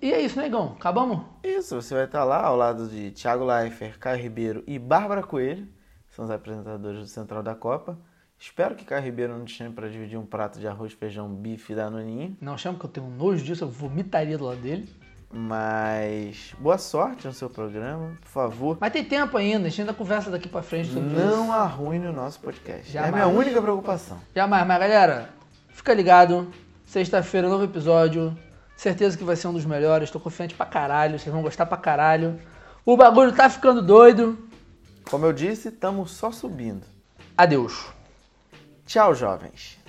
[0.00, 0.74] E é isso, negão.
[0.78, 1.22] Acabamos?
[1.42, 5.66] Isso, você vai estar lá ao lado de Thiago Leifert, Caio Ribeiro e Bárbara Coelho,
[6.06, 7.98] que são os apresentadores do Central da Copa.
[8.44, 11.74] Espero que Caio Ribeiro não te chame para dividir um prato de arroz, feijão, bife
[11.74, 12.30] da Noninha.
[12.42, 14.86] Não chama que eu tenho nojo disso, eu vomitaria do lado dele.
[15.32, 18.76] Mas boa sorte no seu programa, por favor.
[18.78, 21.24] Mas tem tempo ainda, a gente ainda conversa daqui pra frente sobre isso.
[21.24, 22.94] Não arruine o nosso podcast.
[22.94, 23.14] É a Jamais.
[23.14, 24.20] minha única preocupação.
[24.36, 25.30] Jamais, mas galera,
[25.70, 26.52] fica ligado.
[26.84, 28.36] Sexta-feira, novo episódio.
[28.76, 30.10] Certeza que vai ser um dos melhores.
[30.10, 31.18] Tô confiante pra caralho.
[31.18, 32.38] Vocês vão gostar pra caralho.
[32.84, 34.38] O bagulho tá ficando doido.
[35.10, 36.84] Como eu disse, estamos só subindo.
[37.38, 37.94] Adeus.
[38.86, 39.83] Tchau, jovens.